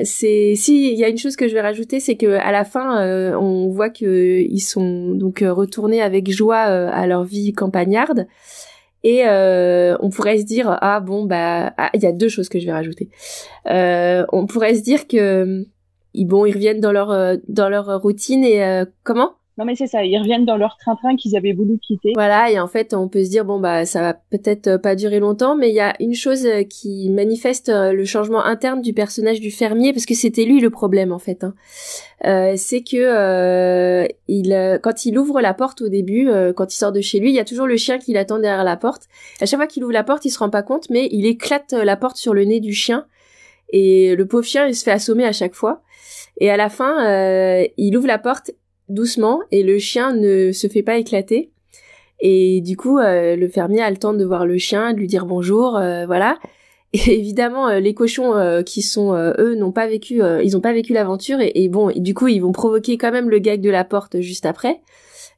c'est, 0.05 0.55
si, 0.57 0.92
il 0.92 0.98
y 0.98 1.05
a 1.05 1.09
une 1.09 1.18
chose 1.18 1.37
que 1.37 1.46
je 1.46 1.55
vais 1.55 1.61
rajouter, 1.61 2.00
c'est 2.00 2.16
que 2.16 2.26
à 2.26 2.50
la 2.50 2.64
fin, 2.64 3.05
on 3.37 3.68
voit 3.68 3.90
que 3.90 4.40
ils 4.40 4.61
sont 4.61 5.11
donc 5.14 5.44
retournés 5.46 6.03
avec 6.03 6.31
joie 6.31 6.59
à 6.59 7.07
leur 7.07 7.22
vie 7.24 7.53
campagnarde. 7.53 8.26
Et 9.02 9.26
euh, 9.26 9.96
on 10.00 10.10
pourrait 10.10 10.38
se 10.38 10.44
dire 10.44 10.76
ah 10.80 11.00
bon 11.00 11.24
bah 11.24 11.72
ah, 11.76 11.90
il 11.94 12.02
y 12.02 12.06
a 12.06 12.12
deux 12.12 12.28
choses 12.28 12.48
que 12.48 12.58
je 12.58 12.66
vais 12.66 12.72
rajouter. 12.72 13.08
Euh, 13.66 14.26
on 14.32 14.46
pourrait 14.46 14.74
se 14.74 14.82
dire 14.82 15.08
que 15.08 15.66
bon 16.14 16.44
ils 16.44 16.52
reviennent 16.52 16.80
dans 16.80 16.92
leur 16.92 17.10
euh, 17.10 17.36
dans 17.48 17.68
leur 17.68 18.00
routine 18.00 18.44
et 18.44 18.62
euh, 18.62 18.84
comment? 19.02 19.34
Non 19.61 19.66
mais 19.66 19.77
c'est 19.77 19.88
ça, 19.88 20.03
ils 20.03 20.16
reviennent 20.16 20.46
dans 20.46 20.57
leur 20.57 20.79
train-train 20.79 21.16
qu'ils 21.16 21.37
avaient 21.37 21.53
voulu 21.53 21.79
quitter. 21.79 22.12
Voilà, 22.14 22.51
et 22.51 22.59
en 22.59 22.66
fait, 22.66 22.94
on 22.94 23.09
peut 23.09 23.23
se 23.23 23.29
dire 23.29 23.44
bon 23.44 23.61
bah 23.61 23.85
ça 23.85 24.01
va 24.01 24.14
peut-être 24.14 24.68
euh, 24.68 24.79
pas 24.79 24.94
durer 24.94 25.20
longtemps, 25.20 25.55
mais 25.55 25.68
il 25.68 25.75
y 25.75 25.81
a 25.81 25.92
une 26.01 26.14
chose 26.14 26.46
euh, 26.46 26.62
qui 26.62 27.11
manifeste 27.11 27.68
euh, 27.68 27.92
le 27.92 28.07
changement 28.07 28.42
interne 28.42 28.81
du 28.81 28.94
personnage 28.94 29.38
du 29.38 29.51
fermier 29.51 29.92
parce 29.92 30.07
que 30.07 30.14
c'était 30.14 30.44
lui 30.44 30.61
le 30.61 30.70
problème 30.70 31.12
en 31.12 31.18
fait. 31.18 31.44
Hein. 31.44 31.55
C'est 32.57 32.83
que 32.83 34.09
il 34.29 34.79
quand 34.83 35.05
il 35.05 35.18
ouvre 35.18 35.42
la 35.42 35.53
porte 35.53 35.83
au 35.83 35.88
début, 35.88 36.31
quand 36.55 36.73
il 36.73 36.77
sort 36.77 36.92
de 36.92 37.01
chez 37.01 37.18
lui, 37.18 37.31
il 37.31 37.35
y 37.35 37.38
a 37.38 37.44
toujours 37.44 37.66
le 37.66 37.77
chien 37.77 37.99
qui 37.99 38.14
l'attend 38.14 38.38
derrière 38.38 38.64
la 38.64 38.77
porte. 38.77 39.09
À 39.40 39.46
chaque 39.46 39.59
fois 39.59 39.66
qu'il 39.66 39.85
ouvre 39.85 39.92
la 39.92 40.05
porte, 40.05 40.25
il 40.27 40.31
se 40.31 40.38
rend 40.38 40.51
pas 40.51 40.62
compte, 40.62 40.88
mais 40.90 41.09
il 41.12 41.27
éclate 41.27 41.73
la 41.73 41.96
porte 41.96 42.16
sur 42.16 42.35
le 42.35 42.44
nez 42.44 42.61
du 42.61 42.73
chien 42.73 43.07
et 43.70 44.14
le 44.16 44.27
pauvre 44.27 44.44
chien 44.44 44.66
il 44.66 44.75
se 44.75 44.85
fait 44.85 44.90
assommer 44.90 45.25
à 45.25 45.33
chaque 45.33 45.55
fois. 45.55 45.83
Et 46.38 46.51
à 46.51 46.59
la 46.59 46.68
fin, 46.68 47.66
il 47.79 47.96
ouvre 47.96 48.07
la 48.07 48.18
porte 48.18 48.53
doucement 48.90 49.40
et 49.50 49.62
le 49.62 49.79
chien 49.79 50.12
ne 50.12 50.53
se 50.53 50.66
fait 50.66 50.83
pas 50.83 50.98
éclater. 50.98 51.50
Et 52.20 52.61
du 52.61 52.76
coup, 52.76 52.98
euh, 52.98 53.35
le 53.35 53.48
fermier 53.48 53.81
a 53.81 53.90
le 53.90 53.96
temps 53.96 54.12
de 54.12 54.24
voir 54.24 54.46
le 54.46 54.59
chien, 54.59 54.92
de 54.92 54.98
lui 54.98 55.07
dire 55.07 55.26
bonjour, 55.26 55.76
euh, 55.76 56.07
voilà. 56.07 56.38
Et 56.92 57.18
évidemment, 57.18 57.68
euh, 57.68 57.79
les 57.79 57.94
cochons 57.94 58.35
qui 58.66 58.83
sont 58.83 59.14
eux 59.14 59.55
n'ont 59.55 59.70
pas 59.70 59.87
vécu, 59.87 60.20
ils 60.42 60.53
n'ont 60.53 60.61
pas 60.61 60.72
vécu 60.72 60.92
l'aventure 60.92 61.38
et, 61.40 61.68
bon, 61.68 61.92
du 61.94 62.14
coup, 62.14 62.26
ils 62.26 62.40
vont 62.40 62.50
provoquer 62.50 62.98
quand 62.98 63.12
même 63.12 63.31
le 63.31 63.38
gag 63.38 63.61
de 63.61 63.70
la 63.70 63.85
porte 63.85 64.20
juste 64.20 64.44
après, 64.44 64.81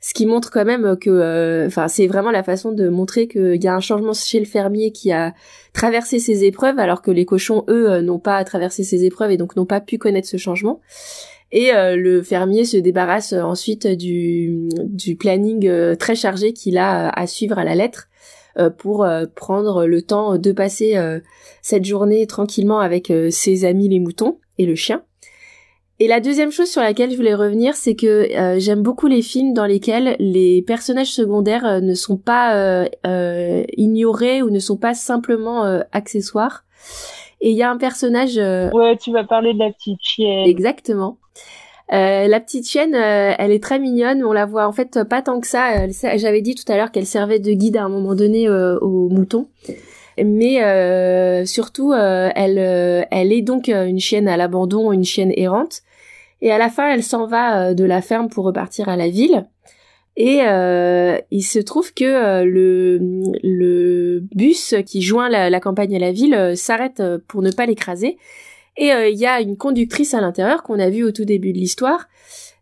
ce 0.01 0.15
qui 0.15 0.25
montre 0.25 0.51
quand 0.51 0.65
même 0.65 0.97
que, 0.97 1.67
enfin, 1.67 1.89
c'est 1.89 2.07
vraiment 2.07 2.31
la 2.31 2.43
façon 2.43 2.73
de 2.73 2.89
montrer 2.89 3.29
qu'il 3.29 3.63
y 3.63 3.69
a 3.69 3.75
un 3.75 3.81
changement 3.81 4.15
chez 4.15 4.39
le 4.39 4.47
fermier 4.47 4.93
qui 4.93 5.13
a 5.13 5.35
traversé 5.75 6.21
ces 6.21 6.45
épreuves, 6.45 6.79
alors 6.79 7.03
que 7.03 7.11
les 7.11 7.27
cochons 7.27 7.65
eux 7.69 8.01
n'ont 8.01 8.19
pas 8.19 8.43
traversé 8.45 8.83
ces 8.83 9.05
épreuves 9.05 9.33
et 9.33 9.37
donc 9.37 9.55
n'ont 9.55 9.67
pas 9.67 9.83
pu 9.83 9.99
connaître 9.99 10.29
ce 10.29 10.39
changement. 10.39 10.81
Et 11.53 11.75
euh, 11.75 11.97
le 11.97 12.23
fermier 12.23 12.65
se 12.65 12.79
débarrasse 12.79 13.35
euh, 13.35 13.43
ensuite 13.43 13.87
du, 13.87 14.69
du 14.85 15.17
planning 15.17 15.69
euh, 15.69 15.95
très 15.95 16.15
chargé 16.15 16.55
qu'il 16.55 16.79
a 16.79 17.11
à 17.11 17.27
suivre 17.27 17.59
à 17.59 17.65
la 17.65 17.75
lettre 17.75 18.09
pour 18.77 19.09
prendre 19.35 19.87
le 19.87 20.03
temps 20.03 20.37
de 20.37 20.53
passer 20.53 20.95
cette 21.63 21.87
journée 21.87 22.27
tranquillement 22.27 22.81
avec 22.81 23.11
ses 23.31 23.65
amis 23.65 23.89
les 23.89 23.99
moutons 23.99 24.41
et 24.59 24.67
le 24.67 24.75
chien. 24.75 25.05
Et 25.99 26.07
la 26.07 26.21
deuxième 26.21 26.53
chose 26.53 26.69
sur 26.69 26.83
laquelle 26.83 27.11
je 27.11 27.17
voulais 27.17 27.35
revenir, 27.35 27.75
c'est 27.77 27.95
que 27.95 28.29
j'aime 28.59 28.83
beaucoup 28.83 29.07
les 29.07 29.23
films 29.23 29.55
dans 29.55 29.65
lesquels 29.65 30.17
les 30.19 30.61
personnages 30.61 31.15
secondaires 31.15 31.81
ne 31.81 31.95
sont 31.95 32.19
pas 32.19 32.85
ignorés 33.79 34.43
ou 34.43 34.51
ne 34.51 34.59
sont 34.59 34.77
pas 34.77 34.93
simplement 34.93 35.63
accessoires. 35.91 36.67
Et 37.41 37.53
il 37.53 37.57
y 37.57 37.63
a 37.63 37.71
un 37.71 37.79
personnage. 37.79 38.37
Ouais, 38.37 38.99
tu 38.99 39.13
vas 39.13 39.25
parler 39.25 39.55
de 39.55 39.61
la 39.61 39.73
petite 39.73 40.01
chienne. 40.03 40.47
Exactement. 40.47 41.17
Euh, 41.93 42.27
la 42.27 42.41
petite 42.41 42.67
chienne, 42.67 42.95
euh, 42.95 43.35
elle 43.39 43.51
est 43.51 43.63
très 43.63 43.79
mignonne. 43.79 44.25
On 44.25 44.33
la 44.33 44.47
voit 44.47 44.67
en 44.67 44.73
fait 44.73 45.03
pas 45.05 45.23
tant 45.23 45.41
que 45.41 45.47
ça. 45.47 45.87
J'avais 46.17 46.41
dit 46.41 46.55
tout 46.55 46.71
à 46.71 46.77
l'heure 46.77 46.91
qu'elle 46.91 47.07
servait 47.07 47.39
de 47.39 47.53
guide 47.53 47.77
à 47.77 47.85
un 47.85 47.89
moment 47.89 48.15
donné 48.15 48.49
euh, 48.49 48.79
aux 48.79 49.09
moutons. 49.09 49.49
Mais 50.23 50.61
surtout, 51.47 51.93
elle, 51.95 52.59
est 53.11 53.43
donc 53.43 53.69
une 53.69 53.99
chienne 53.99 54.29
à 54.29 54.37
l'abandon, 54.37 54.93
une 54.93 55.05
chienne 55.05 55.33
errante. 55.37 55.81
Et 56.43 56.51
à 56.53 56.59
la 56.59 56.69
fin, 56.69 56.93
elle 56.93 57.03
s'en 57.03 57.27
va 57.27 57.73
de 57.73 57.85
la 57.85 58.03
ferme 58.03 58.29
pour 58.29 58.45
repartir 58.45 58.89
à 58.89 58.97
la 58.97 59.09
ville. 59.09 59.47
Et 60.19 60.41
il 61.31 61.43
se 61.43 61.59
trouve 61.59 61.95
que 61.95 62.45
le, 62.45 64.21
bus 64.35 64.75
qui 64.85 65.01
joint 65.01 65.31
la 65.31 65.61
campagne 65.61 65.97
à 65.97 65.99
la 65.99 66.13
ville 66.13 66.53
s'arrête 66.57 67.03
pour 67.27 67.41
ne 67.41 67.51
pas 67.51 67.65
l'écraser. 67.65 68.19
Et 68.77 68.93
euh, 68.93 69.09
il 69.09 69.19
y 69.19 69.27
a 69.27 69.41
une 69.41 69.57
conductrice 69.57 70.15
à 70.15 70.21
l'intérieur 70.21 70.63
qu'on 70.63 70.79
a 70.79 70.89
vue 70.89 71.05
au 71.05 71.13
tout 71.13 71.25
début 71.25 71.53
de 71.53 71.59
l'histoire, 71.59 72.09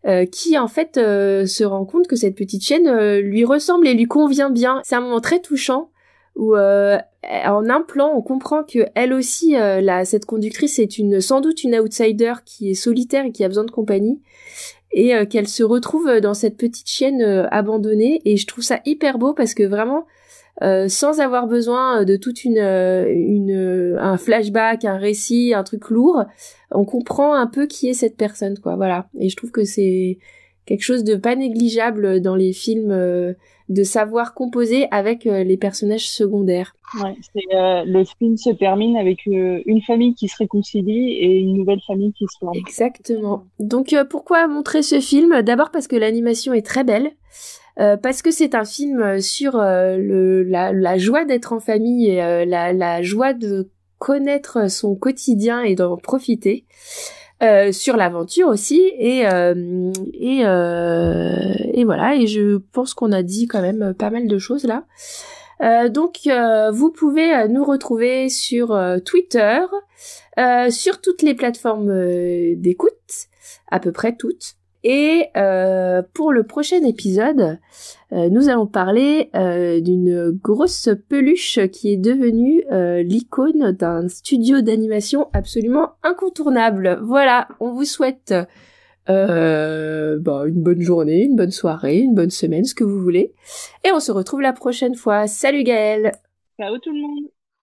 euh, 0.06 0.24
qui 0.26 0.58
en 0.58 0.68
fait 0.68 0.96
euh, 0.96 1.46
se 1.46 1.62
rend 1.62 1.84
compte 1.84 2.08
que 2.08 2.16
cette 2.16 2.34
petite 2.34 2.64
chienne 2.64 3.18
lui 3.18 3.44
ressemble 3.44 3.86
et 3.86 3.94
lui 3.94 4.06
convient 4.06 4.50
bien. 4.50 4.80
C'est 4.84 4.96
un 4.96 5.00
moment 5.00 5.20
très 5.20 5.40
touchant 5.40 5.90
où 6.36 6.56
en 6.56 7.68
un 7.68 7.82
plan 7.82 8.12
on 8.14 8.22
comprend 8.22 8.62
que 8.62 8.86
elle 8.94 9.12
aussi, 9.12 9.56
cette 10.04 10.24
conductrice 10.24 10.78
est 10.78 10.96
une 10.96 11.20
sans 11.20 11.40
doute 11.40 11.64
une 11.64 11.78
outsider 11.78 12.34
qui 12.46 12.70
est 12.70 12.74
solitaire 12.74 13.26
et 13.26 13.32
qui 13.32 13.44
a 13.44 13.48
besoin 13.48 13.64
de 13.64 13.70
compagnie 13.70 14.22
et 14.92 15.12
qu'elle 15.26 15.48
se 15.48 15.64
retrouve 15.64 16.20
dans 16.20 16.32
cette 16.32 16.56
petite 16.56 16.88
chienne 16.88 17.20
abandonnée 17.50 18.22
et 18.24 18.36
je 18.36 18.46
trouve 18.46 18.64
ça 18.64 18.80
hyper 18.86 19.18
beau 19.18 19.34
parce 19.34 19.54
que 19.54 19.64
vraiment 19.64 20.06
euh, 20.62 20.88
sans 20.88 21.20
avoir 21.20 21.46
besoin 21.46 22.04
de 22.04 22.16
toute 22.16 22.44
une, 22.44 22.58
euh, 22.58 23.06
une 23.08 23.96
un 23.98 24.18
flashback, 24.18 24.84
un 24.84 24.98
récit, 24.98 25.54
un 25.54 25.64
truc 25.64 25.88
lourd, 25.88 26.24
on 26.70 26.84
comprend 26.84 27.34
un 27.34 27.46
peu 27.46 27.66
qui 27.66 27.88
est 27.88 27.94
cette 27.94 28.16
personne, 28.16 28.58
quoi. 28.58 28.76
Voilà. 28.76 29.08
Et 29.18 29.30
je 29.30 29.36
trouve 29.36 29.50
que 29.50 29.64
c'est 29.64 30.18
quelque 30.66 30.82
chose 30.82 31.02
de 31.02 31.16
pas 31.16 31.34
négligeable 31.34 32.20
dans 32.20 32.36
les 32.36 32.52
films 32.52 32.90
euh, 32.90 33.32
de 33.70 33.82
savoir 33.84 34.34
composer 34.34 34.86
avec 34.90 35.24
les 35.24 35.56
personnages 35.56 36.10
secondaires. 36.10 36.74
Ouais, 37.00 37.14
le 37.54 38.02
film 38.18 38.36
se 38.36 38.50
termine 38.50 38.96
avec 38.96 39.26
une 39.26 39.80
famille 39.86 40.14
qui 40.14 40.26
se 40.26 40.36
réconcilie 40.38 41.12
et 41.12 41.38
une 41.38 41.56
nouvelle 41.56 41.80
famille 41.86 42.12
qui 42.12 42.24
se 42.24 42.36
forme. 42.40 42.56
Exactement. 42.56 43.44
Donc 43.60 43.94
pourquoi 44.10 44.48
montrer 44.48 44.82
ce 44.82 44.98
film? 44.98 45.42
D'abord 45.42 45.70
parce 45.70 45.86
que 45.86 45.94
l'animation 45.94 46.52
est 46.52 46.66
très 46.66 46.82
belle. 46.82 47.12
Euh, 47.78 47.96
parce 47.96 48.22
que 48.22 48.30
c'est 48.30 48.54
un 48.54 48.64
film 48.64 49.20
sur 49.20 49.56
euh, 49.56 49.96
le, 49.96 50.42
la, 50.42 50.98
joie 50.98 51.24
d'être 51.24 51.52
en 51.52 51.60
famille 51.60 52.10
et 52.10 52.22
euh, 52.22 52.44
la, 52.44 52.72
la, 52.72 53.02
joie 53.02 53.32
de 53.32 53.70
connaître 53.98 54.70
son 54.70 54.96
quotidien 54.96 55.62
et 55.62 55.74
d'en 55.74 55.96
profiter. 55.96 56.64
sur 57.72 57.96
l'aventure 57.96 58.48
aussi. 58.48 58.80
Et 58.98 59.20
et, 59.20 60.40
et 60.40 61.84
voilà. 61.84 62.14
Et 62.16 62.26
je 62.26 62.58
pense 62.72 62.94
qu'on 62.94 63.12
a 63.12 63.22
dit 63.22 63.46
quand 63.46 63.62
même 63.62 63.94
pas 63.94 64.10
mal 64.10 64.26
de 64.26 64.38
choses 64.38 64.64
là. 64.64 64.84
Donc 65.88 66.28
vous 66.72 66.90
pouvez 66.90 67.48
nous 67.48 67.64
retrouver 67.64 68.30
sur 68.30 68.78
Twitter 69.04 69.60
sur 70.70 71.00
toutes 71.02 71.22
les 71.22 71.34
plateformes 71.34 71.92
d'écoute 72.56 73.28
à 73.70 73.80
peu 73.80 73.92
près 73.92 74.16
toutes 74.16 74.56
et 74.82 75.26
euh, 75.36 76.02
pour 76.14 76.32
le 76.32 76.44
prochain 76.44 76.82
épisode, 76.84 77.58
euh, 78.12 78.28
nous 78.30 78.48
allons 78.48 78.66
parler 78.66 79.30
euh, 79.34 79.80
d'une 79.80 80.30
grosse 80.30 80.88
peluche 81.08 81.58
qui 81.72 81.92
est 81.92 81.96
devenue 81.96 82.64
l'icône 83.04 83.72
d'un 83.72 84.08
studio 84.08 84.60
d'animation 84.60 85.28
absolument 85.32 85.92
incontournable. 86.02 86.98
Voilà, 87.02 87.48
on 87.60 87.72
vous 87.72 87.84
souhaite 87.84 88.34
bah, 89.06 90.44
une 90.46 90.62
bonne 90.62 90.80
journée, 90.80 91.24
une 91.24 91.36
bonne 91.36 91.50
soirée, 91.50 91.98
une 91.98 92.14
bonne 92.14 92.30
semaine, 92.30 92.64
ce 92.64 92.74
que 92.74 92.84
vous 92.84 93.00
voulez. 93.00 93.34
Et 93.84 93.92
on 93.92 94.00
se 94.00 94.12
retrouve 94.12 94.40
la 94.40 94.52
prochaine 94.52 94.94
fois. 94.94 95.26
Salut 95.26 95.64
Gaëlle 95.64 96.12
Ciao 96.58 96.78
tout 96.78 96.92
le 96.92 97.00
monde 97.00 97.39